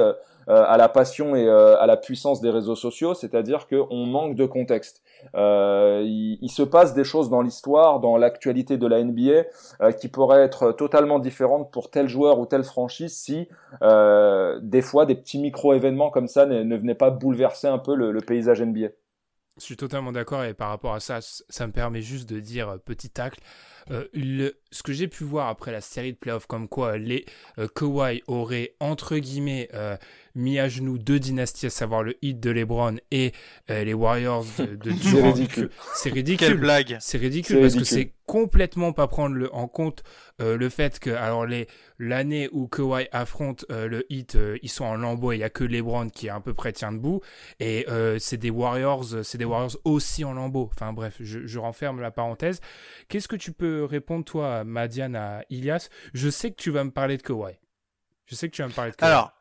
[0.48, 4.36] euh, à la passion et euh, à la puissance des réseaux sociaux, c'est-à-dire qu'on manque
[4.36, 5.02] de contexte.
[5.34, 10.42] Euh, il, se passe des choses dans l'histoire, dans l'actualité de la NBA, qui pourraient
[10.42, 13.48] être totalement différentes pour tel joueur ou telle franchise si
[13.80, 18.62] des fois des petits micro-événements comme ça ne, venaient pas bouleverser un peu le paysage
[18.62, 18.88] NBA.
[19.58, 22.78] Je suis totalement d'accord et par rapport à ça, ça me permet juste de dire
[22.84, 23.40] petit tacle.
[23.90, 27.24] Euh, le, ce que j'ai pu voir après la série de playoffs, comme quoi les
[27.58, 29.96] euh, Kawhi auraient entre guillemets euh,
[30.34, 33.32] mis à genoux deux dynasties, à savoir le Heat de LeBron et
[33.70, 35.70] euh, les Warriors de, de C'est ridicule.
[35.94, 36.48] C'est ridicule.
[36.48, 36.96] Quelle blague.
[37.00, 40.02] C'est ridicule parce que c'est complètement pas prendre le, en compte
[40.40, 41.68] euh, le fait que alors les
[41.98, 45.44] l'année où Kawhi affronte euh, le Heat, euh, ils sont en lambeau et il y
[45.44, 47.20] a que LeBron qui est à peu près tient debout
[47.60, 47.86] et
[48.18, 50.68] c'est des Warriors, c'est des Warriors aussi en lambeau.
[50.72, 52.60] Enfin bref, je, je renferme la parenthèse.
[53.08, 55.88] Qu'est-ce que tu peux répondre toi, Madiane, à Ilias?
[56.12, 57.54] Je sais que tu vas me parler de Kawhi.
[58.26, 59.10] Je sais que tu vas me parler de Kawhi.
[59.10, 59.32] Alors,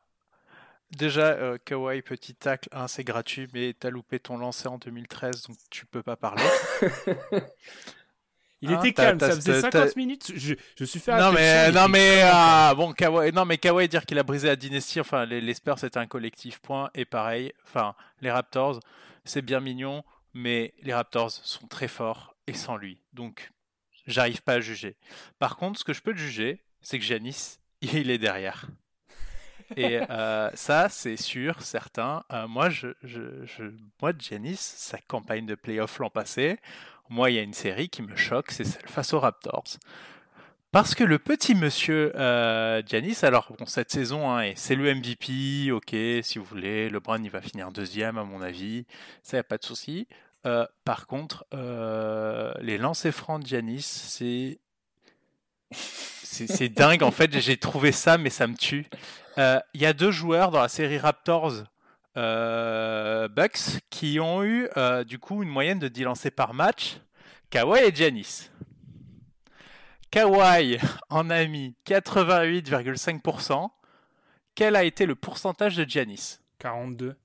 [0.92, 5.48] Déjà, euh, Kawaii, petit tacle, hein, c'est gratuit, mais t'as loupé ton lancer en 2013,
[5.48, 6.44] donc tu peux pas parler.
[8.62, 12.22] Il était calme, ça faisait 50 minutes, je, je suis fait Non mais, non mais,
[12.24, 15.54] ah, bon, Kawhi, non mais Kawhi dire qu'il a brisé la dynastie, enfin les, les
[15.54, 18.80] Spurs c'était un collectif, point, et pareil, enfin les Raptors,
[19.24, 20.04] c'est bien mignon,
[20.34, 23.52] mais les Raptors sont très forts, et sans lui, donc
[24.08, 24.96] j'arrive pas à juger.
[25.40, 28.68] Par contre, ce que je peux juger, c'est que Janis, il est derrière.
[29.76, 32.24] Et euh, ça, c'est sûr, certain.
[32.32, 33.64] Euh, moi, je, je, je,
[34.00, 36.60] moi, Janice, sa campagne de playoff l'an passé,
[37.10, 39.78] moi, il y a une série qui me choque, c'est celle face aux Raptors.
[40.72, 45.72] Parce que le petit monsieur euh, Giannis, alors bon, cette saison, hein, c'est le MVP,
[45.72, 48.86] ok, si vous voulez, LeBron il va finir deuxième à mon avis,
[49.24, 50.06] ça y a pas de souci.
[50.46, 54.60] Euh, par contre, euh, les lancers francs de Giannis, c'est
[55.72, 58.86] c'est dingue en fait, j'ai trouvé ça, mais ça me tue.
[59.38, 61.64] Euh, il y a deux joueurs dans la série Raptors
[62.16, 66.98] Bucks qui ont eu euh, du coup une moyenne de 10 lancés par match.
[67.50, 68.50] Kawhi et Giannis.
[70.12, 73.70] Kawhi en a mis 88,5%.
[74.56, 76.40] Quel a été le pourcentage de Giannis?
[76.60, 77.16] 42.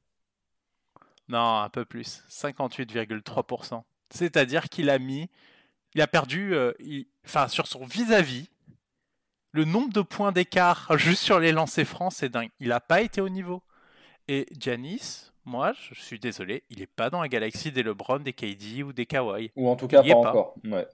[1.28, 2.24] Non, un peu plus.
[2.28, 3.84] 58,3%.
[4.10, 5.30] C'est-à-dire qu'il a mis.
[5.94, 6.54] Il a perdu.
[7.24, 8.50] enfin, sur son vis-à-vis,
[9.52, 12.50] le nombre de points d'écart juste sur les lancers francs, c'est dingue.
[12.58, 13.62] Il n'a pas été au niveau.
[14.32, 18.32] Et Janis, moi, je suis désolé, il n'est pas dans la galaxie des LeBron, des
[18.32, 19.50] KD ou des Kawhi.
[19.56, 20.54] Ou en tout cas, pas, encore.
[20.64, 20.86] Ouais.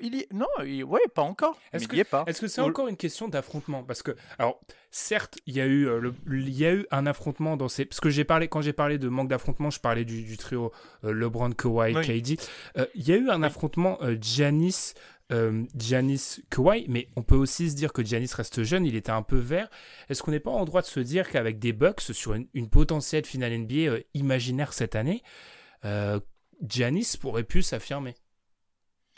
[0.00, 0.26] Il y...
[0.34, 1.56] Non, ouais, pas encore.
[1.72, 3.84] Est-ce que, est Est-ce que c'est encore une question d'affrontement?
[3.84, 4.60] Parce que, alors,
[4.90, 7.84] certes, il y a eu, euh, il y a eu un affrontement dans ces.
[7.84, 10.72] Parce que j'ai parlé, quand j'ai parlé de manque d'affrontement, je parlais du, trio
[11.04, 12.40] euh, LeBron, Kawhi, KD.
[12.76, 14.94] Euh, il y a eu un affrontement Giannis
[15.32, 19.10] euh, Giannis Kawhi, mais on peut aussi se dire que Giannis reste jeune, il était
[19.10, 19.68] un peu vert.
[20.08, 23.24] Est-ce qu'on n'est pas en droit de se dire qu'avec des Bucks sur une, potentielle
[23.24, 25.22] finale NBA euh, imaginaire cette année,
[25.84, 26.20] euh,
[26.62, 28.14] Giannis pourrait plus s'affirmer?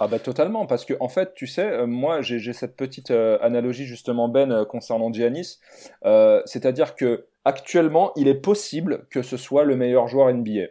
[0.01, 3.85] Ah bah totalement, parce que en fait, tu sais, euh, moi j'ai cette petite analogie
[3.85, 5.59] justement Ben concernant Giannis,
[6.03, 10.69] c'est-à-dire que actuellement, il est possible que ce soit le meilleur joueur NBA.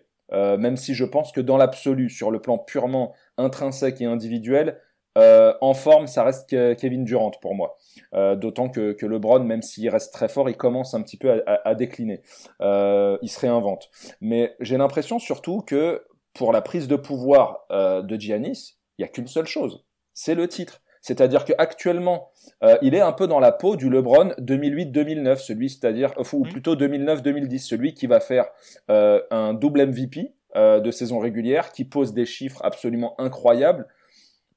[0.58, 4.80] même si je pense que dans l'absolu, sur le plan purement intrinsèque et individuel,
[5.18, 7.78] euh, en forme, ça reste Kevin Durant pour moi.
[8.14, 11.44] Euh, d'autant que, que, LeBron, même s'il reste très fort, il commence un petit peu
[11.46, 12.22] à, décliner.
[12.62, 13.90] Euh, il se réinvente.
[14.22, 16.04] Mais j'ai l'impression surtout que
[16.34, 20.48] pour la prise de pouvoir de Giannis, il n'y a qu'une seule chose, c'est le
[20.48, 20.82] titre.
[21.02, 22.32] C'est-à-dire qu'actuellement,
[22.64, 26.76] euh, il est un peu dans la peau du LeBron 2008-2009, celui, c'est-à-dire, ou plutôt
[26.76, 28.46] 2009-2010, celui qui va faire
[28.90, 33.88] un double MVP de saison régulière, qui pose des chiffres absolument incroyables.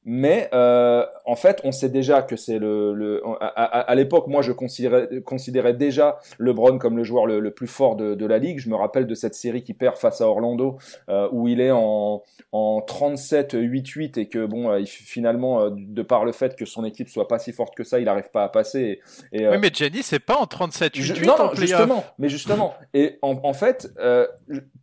[0.05, 4.41] Mais euh, en fait, on sait déjà que c'est le, le, à, à, l'époque, moi,
[4.41, 8.39] je considérais, considérais déjà LeBron comme le joueur le, le plus fort de, de, la
[8.39, 8.59] ligue.
[8.59, 10.79] Je me rappelle de cette série qui perd face à Orlando,
[11.11, 12.23] euh, où il est en,
[12.53, 16.85] en 37-8-8 et que bon, euh, il, finalement, euh, de par le fait que son
[16.85, 19.01] équipe soit pas si forte que ça, il n'arrive pas à passer.
[19.33, 21.27] Et, euh, oui, mais Jenny, c'est pas en 37-8-8.
[21.27, 22.05] Non, non, justement.
[22.19, 22.75] Mais justement.
[22.95, 23.93] Et en, en fait,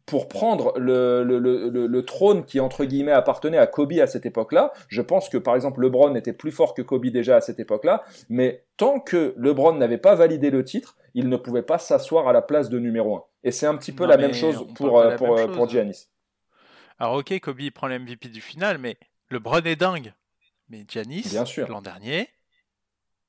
[0.06, 4.26] pour prendre le, le, le, le, trône qui entre guillemets appartenait à Kobe à cette
[4.26, 7.60] époque-là, je pense que par exemple LeBron était plus fort que Kobe déjà à cette
[7.60, 12.28] époque-là, mais tant que LeBron n'avait pas validé le titre, il ne pouvait pas s'asseoir
[12.28, 13.24] à la place de numéro 1.
[13.44, 16.10] Et c'est un petit peu la même chose pour, euh, pour, euh, pour Giannis.
[17.00, 18.98] Alors ok, Kobe prend l'MVP du final, mais
[19.32, 20.14] LeBron est dingue.
[20.70, 21.36] Mais Giannis,
[21.70, 22.30] l'an dernier,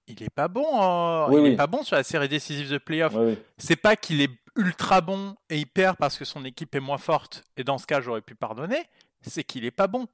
[0.09, 1.31] il est pas bon.
[1.31, 3.15] il est pas bon sur la série décisive de playoff.
[3.59, 6.99] c'est pas qu'il est ultra bon et il perd parce que son équipe est moins
[6.99, 7.45] forte.
[7.57, 8.85] Et dans ce cas, j'aurais pu pardonner.
[9.23, 10.07] C'est qu'il est pas bon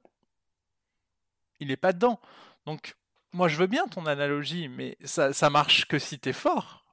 [1.59, 2.19] il n'est pas dedans.
[2.65, 2.95] Donc,
[3.33, 6.85] moi, je veux bien ton analogie, mais ça, ça marche que si tu es fort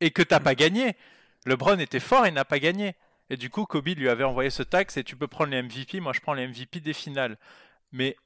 [0.00, 0.96] et que t'as pas gagné.
[1.46, 2.94] LeBron était fort et n'a pas gagné.
[3.30, 6.00] Et du coup, Kobe lui avait envoyé ce taxe et tu peux prendre les MVP.
[6.00, 7.36] Moi, je prends les MVP des finales.
[7.92, 8.16] Mais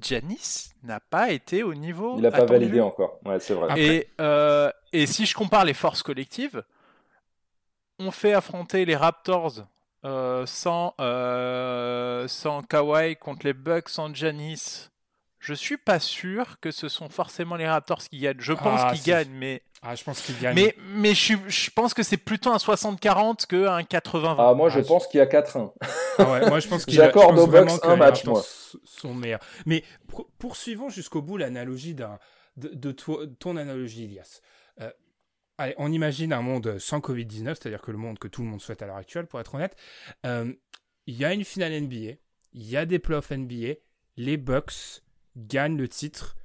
[0.00, 2.16] Giannis n'a pas été au niveau.
[2.16, 3.18] Il n'a pas validé encore.
[3.24, 3.80] Ouais, c'est vrai.
[3.80, 6.62] Et, euh, et si je compare les forces collectives,
[7.98, 9.66] on fait affronter les Raptors
[10.04, 14.88] euh, sans, euh, sans Kawhi contre les Bucks sans Giannis
[15.42, 18.38] je suis pas sûr que ce sont forcément les Raptors qui gagnent.
[18.38, 19.62] Je pense ah, qu'ils gagnent, mais.
[19.82, 20.54] Ah, je pense qu'ils gagnent.
[20.54, 24.36] Mais, mais je, je, pense que c'est plutôt un 60-40 qu'un 80-20.
[24.38, 25.72] Ah, moi, je ah, pense qu'il y a 4-1.
[26.18, 28.44] Ah ouais, moi, je pense qu'il J'accorde aux Bucks un match, moi.
[28.84, 29.40] sont meilleurs.
[29.66, 29.82] Mais
[30.38, 32.18] poursuivons jusqu'au bout l'analogie d'un,
[32.58, 34.42] de, de, ton analogie, Elias.
[34.80, 34.90] Euh,
[35.58, 38.60] allez, on imagine un monde sans Covid-19, c'est-à-dire que le monde que tout le monde
[38.60, 39.74] souhaite à l'heure actuelle, pour être honnête.
[40.26, 40.52] Euh,
[41.06, 42.18] il y a une finale NBA,
[42.52, 43.78] il y a des playoffs NBA,
[44.18, 45.02] les Bucks
[45.36, 46.36] gagne le titre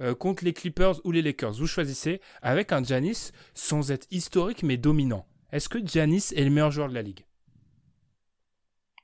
[0.00, 1.52] euh, contre les Clippers ou les Lakers.
[1.52, 5.26] Vous choisissez avec un Giannis sans être historique mais dominant.
[5.52, 7.24] Est-ce que Giannis est le meilleur joueur de la ligue?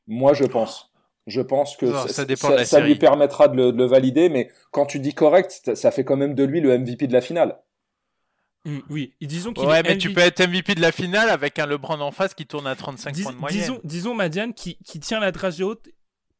[0.07, 0.91] Moi, je pense.
[1.27, 1.93] Je pense que
[2.65, 6.35] ça, lui permettra de le, valider, mais quand tu dis correct, ça fait quand même
[6.35, 7.61] de lui le MVP de la finale.
[8.65, 11.67] Mmh, oui, disons qu'il ouais, mais tu peux être MVP de la finale avec un
[11.67, 13.61] LeBron en face qui tourne à 35 points de moyenne.
[13.61, 15.91] Disons, disons Madiane qui, qui tient la dragée haute,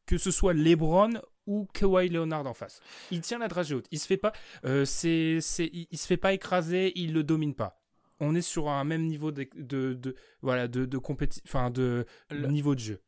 [0.07, 1.11] que ce soit LeBron
[1.49, 2.79] ou Kawhi Leonard en face.
[3.11, 3.87] Il tient la dragée haute.
[3.91, 4.31] Il se fait pas,
[4.65, 7.81] euh, c'est, il, se fait pas écraser, il le domine pas.
[8.21, 10.99] On est sur un même niveau de, de, voilà, de, de
[11.45, 13.01] enfin de niveau de jeu.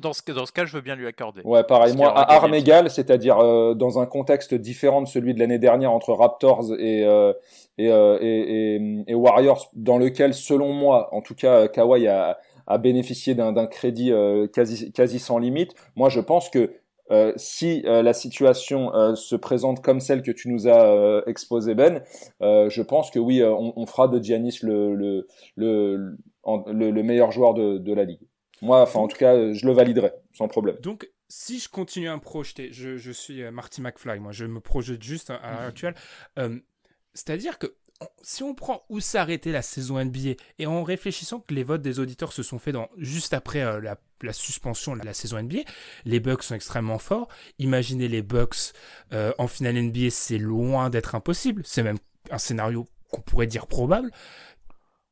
[0.00, 1.42] Dans ce, dans ce cas, je veux bien lui accorder.
[1.44, 1.94] Ouais, pareil.
[1.94, 5.92] Moi, à armes égales, c'est-à-dire euh, dans un contexte différent de celui de l'année dernière
[5.92, 7.32] entre Raptors et, euh,
[7.78, 13.36] et, et, et, Warriors, dans lequel, selon moi, en tout cas, Kawhi a, a bénéficié
[13.36, 14.12] d'un crédit
[14.52, 15.74] quasi, quasi sans limite.
[15.94, 16.72] Moi, je pense que
[17.10, 21.74] euh, si euh, la situation euh, se présente comme celle que tu nous as exposée,
[21.74, 22.02] Ben,
[22.40, 25.26] je pense que oui, on, fera de Giannis le, le,
[25.56, 28.20] le, le, meilleur joueur de, de, la ligue.
[28.62, 30.76] Moi, enfin, en tout cas, je le validerai sans problème.
[30.82, 34.60] Donc, si je continue à me projeter, je, je suis Marty McFly, moi, je me
[34.60, 35.94] projette juste à, l'heure actuelle.
[37.14, 37.74] C'est-à-dire que
[38.22, 42.00] si on prend où s'arrêtait la saison NBA et en réfléchissant que les votes des
[42.00, 43.96] auditeurs se sont faits dans, juste après euh, la,
[44.32, 45.58] suspension de la saison NBA,
[46.06, 47.28] les Bucks sont extrêmement forts.
[47.58, 48.72] Imaginez les Bucks
[49.12, 51.62] euh, en finale NBA, c'est loin d'être impossible.
[51.66, 51.98] C'est même
[52.30, 54.10] un scénario qu'on pourrait dire probable.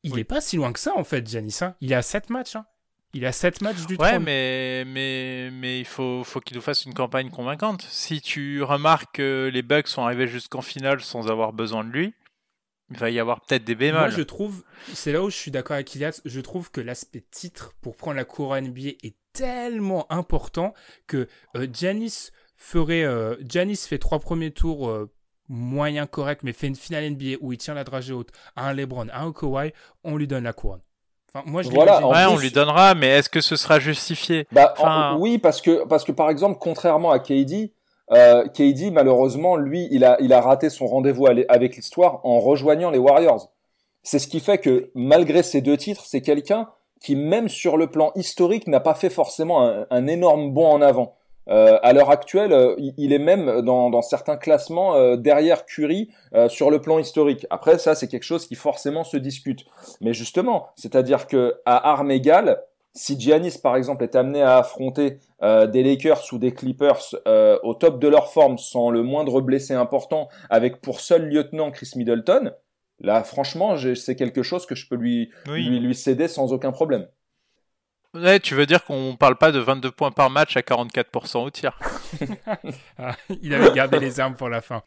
[0.02, 1.58] Il n'est pas si loin que ça en fait, Janis.
[1.60, 1.74] Hein.
[1.80, 2.56] Il est à 7 matchs.
[2.56, 2.64] Hein.
[3.12, 6.86] Il a 7 matchs du Ouais, mais, mais, mais il faut, faut qu'il nous fasse
[6.86, 7.82] une campagne convaincante.
[7.90, 12.14] Si tu remarques que les Bucks sont arrivés jusqu'en finale sans avoir besoin de lui,
[12.93, 14.01] il va y avoir peut-être des bémols.
[14.01, 14.62] Moi, je trouve,
[14.93, 18.16] c'est là où je suis d'accord avec Ilias, je trouve que l'aspect titre pour prendre
[18.16, 20.74] la couronne NBA est tellement important
[21.07, 23.36] que euh, Janis ferait, euh,
[23.76, 25.11] fait trois premiers tours euh,
[25.49, 28.74] moyen correct, mais fait une finale NBA où il tient la dragée haute à un
[28.74, 29.72] LeBron, à un Kawhi,
[30.05, 30.82] on lui donne la couronne.
[31.34, 34.47] Enfin, moi, je voilà, ouais, on lui donnera, mais est-ce que ce sera justifié?
[34.53, 35.16] bah, enfin...
[35.18, 37.72] Oui, parce que, parce que par exemple, contrairement à KD,
[38.11, 42.90] euh, KD, malheureusement, lui, il a, il a raté son rendez-vous avec l'histoire en rejoignant
[42.90, 43.50] les Warriors.
[44.03, 46.68] C'est ce qui fait que, malgré ces deux titres, c'est quelqu'un
[47.00, 51.16] qui, même sur le plan historique, n'a pas fait forcément un, énorme bond en avant.
[51.48, 56.11] Euh, à l'heure actuelle, euh, il est même dans, dans certains classements euh, derrière Curry
[56.34, 57.46] euh, sur le plan historique.
[57.50, 59.64] Après, ça, c'est quelque chose qui forcément se discute.
[60.00, 62.62] Mais justement, c'est-à-dire que à armes égales,
[62.95, 67.59] si Giannis, par exemple, est amené à affronter euh, des Lakers ou des Clippers euh,
[67.62, 71.93] au top de leur forme sans le moindre blessé important, avec pour seul lieutenant Chris
[71.97, 72.53] Middleton,
[73.01, 77.09] là, franchement, c'est quelque chose que je peux lui, lui, lui, céder sans aucun problème.
[78.14, 81.51] Ouais, tu veux dire qu'on parle pas de 22 points par match à 44% au
[81.51, 81.78] tir.
[82.99, 84.82] Ah, il avait gardé les armes pour la fin.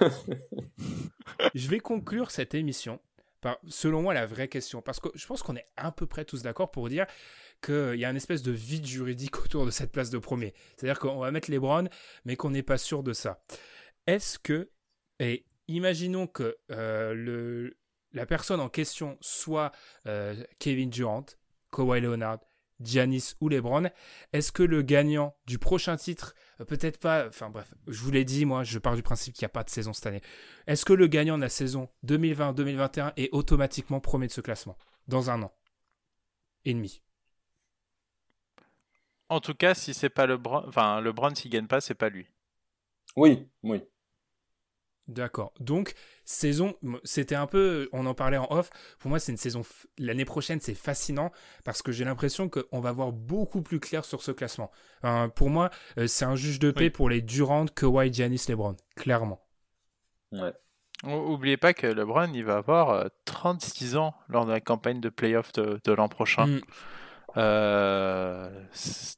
[1.54, 3.00] je vais conclure cette émission
[3.40, 4.80] par, selon moi, la vraie question.
[4.80, 7.06] Parce que je pense qu'on est à peu près tous d'accord pour dire
[7.60, 10.54] qu'il y a une espèce de vide juridique autour de cette place de premier.
[10.76, 11.88] C'est-à-dire qu'on va mettre les Browns,
[12.24, 13.42] mais qu'on n'est pas sûr de ça.
[14.06, 14.70] Est-ce que,
[15.20, 17.70] et imaginons que euh,
[18.12, 19.72] la personne en question soit
[20.06, 21.26] euh, Kevin Durant,
[21.70, 22.40] Kawhi Leonard,
[22.80, 23.90] Giannis ou LeBron,
[24.32, 28.24] est-ce que le gagnant du prochain titre, euh, peut-être pas, enfin bref, je vous l'ai
[28.24, 30.22] dit, moi je pars du principe qu'il n'y a pas de saison cette année,
[30.66, 34.78] est-ce que le gagnant de la saison 2020-2021 est automatiquement premier de ce classement
[35.08, 35.52] dans un an
[36.64, 37.02] et demi?
[39.28, 42.26] En tout cas, si c'est pas LeBron, enfin LeBron s'il gagne pas, c'est pas lui.
[43.16, 43.82] Oui, oui.
[45.08, 45.54] D'accord.
[45.58, 45.94] Donc,
[46.26, 48.68] saison, c'était un peu, on en parlait en off.
[48.98, 49.62] Pour moi, c'est une saison,
[49.96, 51.32] l'année prochaine, c'est fascinant
[51.64, 54.70] parce que j'ai l'impression qu'on va voir beaucoup plus clair sur ce classement.
[55.34, 58.76] pour moi, euh, c'est un juge de paix pour les Durant, Kawhi, Giannis, LeBron.
[58.96, 59.40] Clairement.
[60.32, 60.52] Ouais.
[61.04, 65.08] Oubliez pas que LeBron, il va avoir 36 euh, ans lors de la campagne de
[65.08, 66.46] playoff de, l'an prochain.
[66.46, 66.60] Mm.
[67.36, 68.48] Euh,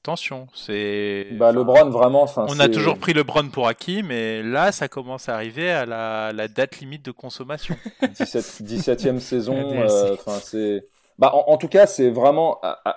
[0.01, 1.29] attention, c'est.
[1.33, 2.27] Bah, LeBron, vraiment.
[2.37, 6.49] On a toujours pris LeBron pour acquis, mais là, ça commence à arriver à la,
[6.49, 7.77] date limite de consommation.
[8.03, 9.57] 17, 17e saison.
[9.57, 10.87] Euh, enfin, c'est.
[11.19, 12.59] Bah, en, tout cas, c'est vraiment.
[12.63, 12.97] Ah, ah,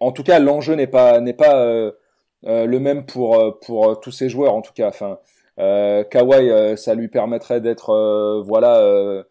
[0.00, 1.92] en tout cas, l'enjeu n'est pas n'est pas euh,
[2.46, 4.54] euh, le même pour pour tous ces joueurs.
[4.54, 5.16] En tout cas, enfin, euh,
[5.56, 9.24] Kawhi, euh, ça lui permettrait d'être euh, voilà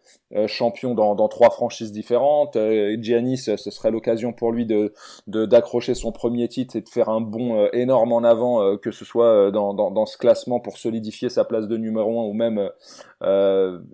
[0.47, 2.57] champion dans, dans, trois franchises différentes.
[2.99, 4.93] Giannis, ce serait l'occasion pour lui de
[5.27, 9.51] d'accrocher son premier titre et de faire un bond énorme en avant, que ce soit
[9.51, 12.69] dans, dans, dans, ce classement pour solidifier sa place de numéro un ou même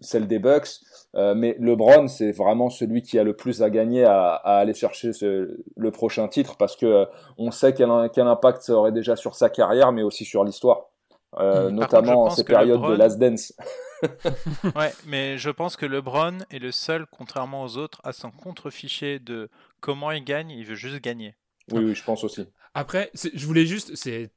[0.01, 0.79] celle des Bucks.
[1.13, 5.11] mais LeBron, c'est vraiment celui qui a le plus à gagner à, à aller chercher
[5.11, 7.05] ce, le prochain titre parce que
[7.37, 10.89] on sait quel, quel impact ça aurait déjà sur sa carrière, mais aussi sur l'histoire.
[11.37, 13.53] Euh, notamment en ces périodes de last dance.
[14.75, 19.19] ouais, mais je pense que LeBron est le seul, contrairement aux autres, à s'en contreficher
[19.19, 19.49] de
[19.79, 21.35] comment il gagne, il veut juste gagner.
[21.71, 22.47] Oui, oui, je pense aussi.
[22.73, 24.31] Après, je voulais juste, c'est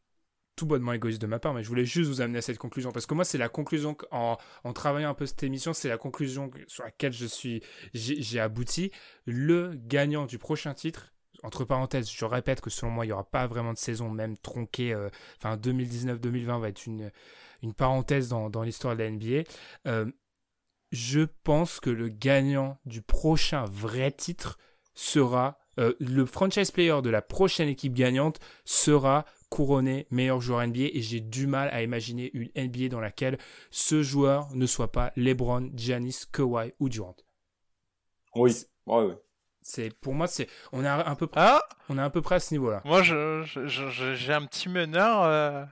[0.56, 2.92] tout bonnement égoïste de ma part, mais je voulais juste vous amener à cette conclusion
[2.92, 5.96] parce que moi, c'est la conclusion en, en, travaillant un peu cette émission, c'est la
[5.96, 7.62] conclusion sur laquelle je suis,
[7.94, 8.90] j'ai abouti.
[9.24, 11.12] Le gagnant du prochain titre,
[11.42, 14.36] entre parenthèses, je répète que selon moi, il n'y aura pas vraiment de saison même
[14.36, 14.92] tronquée.
[14.92, 17.10] Euh, enfin, 2019-2020 va être une,
[17.62, 19.42] une parenthèse dans, dans l'histoire de la NBA.
[19.86, 20.10] Euh,
[20.92, 24.58] je pense que le gagnant du prochain vrai titre
[24.94, 30.90] sera euh, le franchise player de la prochaine équipe gagnante sera couronné meilleur joueur NBA
[30.92, 33.38] et j'ai du mal à imaginer une NBA dans laquelle
[33.70, 37.16] ce joueur ne soit pas LeBron, Giannis, Kawhi ou Durant.
[38.34, 38.52] Oui,
[38.86, 39.14] oui, oui.
[39.62, 42.36] C'est pour moi c'est on est un peu près ah on est à peu près
[42.36, 42.82] à ce niveau-là.
[42.84, 43.42] Moi je,
[44.14, 45.22] j'ai un petit meneur.
[45.22, 45.64] Euh,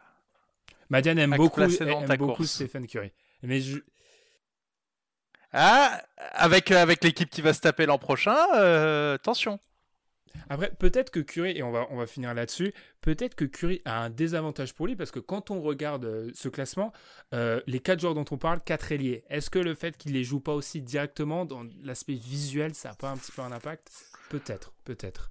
[0.89, 3.13] Madiane aime beaucoup aime beaucoup Stephen Curry.
[3.43, 3.79] Mais je...
[5.53, 6.01] Ah
[6.33, 9.59] avec avec l'équipe qui va se taper l'an prochain, euh, attention.
[10.49, 14.03] Après, peut-être que Curry, et on va, on va finir là-dessus, peut-être que Curry a
[14.03, 16.93] un désavantage pour lui parce que quand on regarde euh, ce classement,
[17.35, 20.25] euh, les quatre joueurs dont on parle, quatre ailiers, est-ce que le fait qu'il les
[20.25, 23.91] joue pas aussi directement dans l'aspect visuel, ça n'a pas un petit peu un impact?
[24.29, 25.31] Peut-être, peut-être.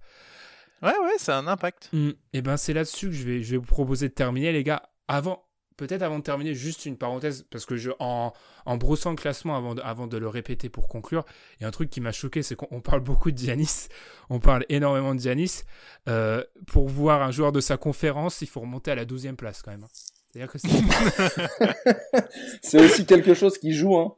[0.81, 1.89] Ouais, ouais, ça a un impact.
[1.93, 4.63] et eh ben c'est là-dessus que je vais, je vais vous proposer de terminer, les
[4.63, 4.89] gars.
[5.07, 5.48] Avant,
[5.79, 8.33] peut-être avant de terminer, juste une parenthèse, parce que je, en,
[8.65, 11.23] en brossant le classement avant de, avant de le répéter pour conclure,
[11.57, 13.87] il y a un truc qui m'a choqué, c'est qu'on parle beaucoup de Giannis,
[14.29, 15.63] on parle énormément de Giannis.
[16.09, 19.61] Euh, pour voir un joueur de sa conférence, il faut remonter à la 12e place
[19.61, 19.85] quand même.
[19.85, 20.47] Hein.
[20.57, 20.67] cest
[22.61, 23.97] c'est aussi quelque chose qui joue.
[23.97, 24.13] Hein.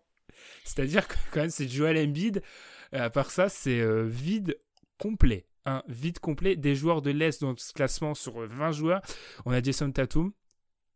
[0.64, 2.42] C'est-à-dire que quand même, c'est Joel Embiid.
[2.92, 4.58] À part ça, c'est euh, vide
[4.98, 5.46] complet.
[5.66, 9.02] Un vide complet des joueurs de l'Est dans ce classement sur 20 joueurs.
[9.46, 10.32] On a Jason Tatum,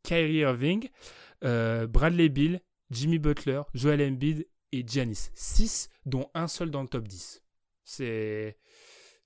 [0.06, 0.90] Kyrie Irving,
[1.44, 5.32] euh, Bradley Bill, Jimmy Butler, Joel Embiid et Giannis.
[5.34, 7.42] 6, dont un seul dans le top 10.
[7.84, 8.58] C'est.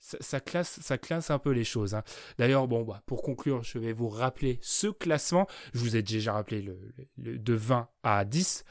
[0.01, 1.93] Ça, classe, ça classe un peu les choses.
[1.93, 2.03] Hein.
[2.37, 5.45] D'ailleurs, bon, bah, pour conclure, je vais vous rappeler ce classement.
[5.73, 6.79] Je vous ai déjà rappelé le,
[7.17, 8.63] de 20 à 10.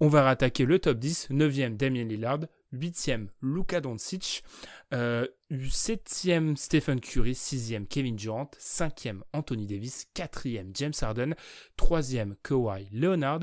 [0.00, 1.30] On va rattaquer le top 10.
[1.30, 2.40] 9e, Damien Lillard.
[2.74, 4.42] 8e, Luka Doncic.
[4.92, 7.32] Euh, 7e, Stephen Curry.
[7.32, 8.50] 6e, Kevin Durant.
[8.58, 10.06] 5e, Anthony Davis.
[10.14, 11.34] 4e, James Harden.
[11.78, 13.40] 3e, Kawhi Leonard.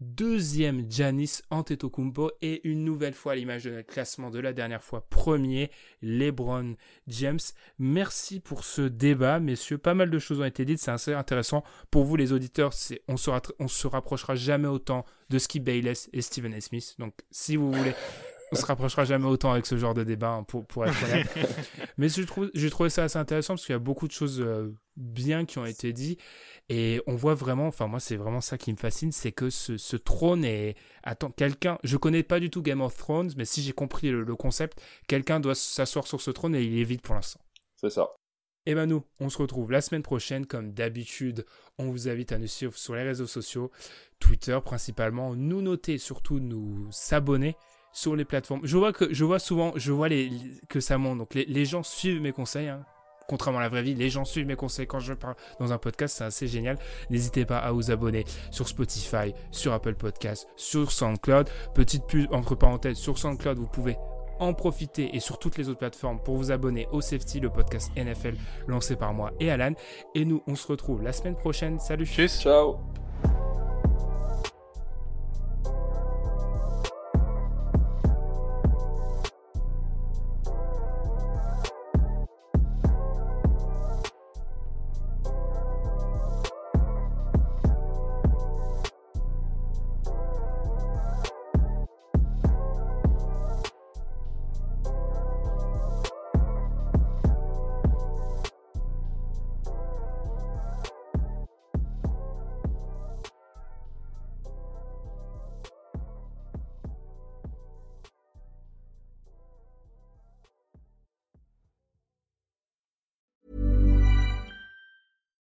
[0.00, 2.30] Deuxième, Janis Antetokounmpo.
[2.40, 6.76] Et une nouvelle fois, à l'image de notre classement de la dernière fois, premier, LeBron
[7.08, 7.40] James.
[7.80, 9.76] Merci pour ce débat, messieurs.
[9.76, 10.78] Pas mal de choses ont été dites.
[10.78, 11.64] C'est assez intéressant.
[11.90, 12.72] Pour vous, les auditeurs,
[13.08, 16.60] on se, on se rapprochera jamais autant de Skip Bayless et Stephen A.
[16.60, 16.94] Smith.
[17.00, 17.94] Donc, si vous voulez
[18.52, 21.28] on se rapprochera jamais autant avec ce genre de débat, hein, pour, pour être honnête.
[21.98, 24.74] Mais j'ai trouvé, trouvé ça assez intéressant parce qu'il y a beaucoup de choses euh,
[24.96, 26.20] bien qui ont été dites.
[26.68, 29.96] Et on voit vraiment, enfin moi c'est vraiment ça qui me fascine, c'est que ce,
[29.96, 30.76] trône est...
[31.02, 34.36] Attends, quelqu'un, je connais pas du tout Game of Thrones, mais si j'ai compris le,
[34.36, 37.40] concept, quelqu'un doit s'asseoir sur ce trône et il est vide pour l'instant.
[37.76, 38.08] C'est ça.
[38.66, 41.46] Et ben nous, on se retrouve la semaine prochaine, comme d'habitude,
[41.78, 43.70] on vous invite à nous suivre sur les réseaux sociaux,
[44.18, 47.56] Twitter principalement, nous noter, surtout nous s'abonner
[47.98, 48.60] sur les plateformes.
[48.62, 50.30] Je vois que je vois souvent, je vois les,
[50.68, 51.18] que ça monte.
[51.18, 52.68] Donc les, gens suivent mes conseils.
[52.68, 52.84] Hein.
[53.28, 55.78] Contrairement à la vraie vie, les gens suivent mes conseils quand je parle dans un
[55.78, 56.78] podcast, c'est assez génial.
[57.10, 61.50] N'hésitez pas à vous abonner sur Spotify, sur Apple Podcast, sur SoundCloud.
[61.74, 63.96] Petite pub entre parenthèses, sur SoundCloud, vous pouvez
[64.38, 67.90] en profiter et sur toutes les autres plateformes pour vous abonner au Safety, le podcast
[67.96, 68.36] NFL
[68.68, 69.72] lancé par moi et Alan.
[70.14, 71.80] Et nous, on se retrouve la semaine prochaine.
[71.80, 72.06] Salut.
[72.06, 72.78] Ciao.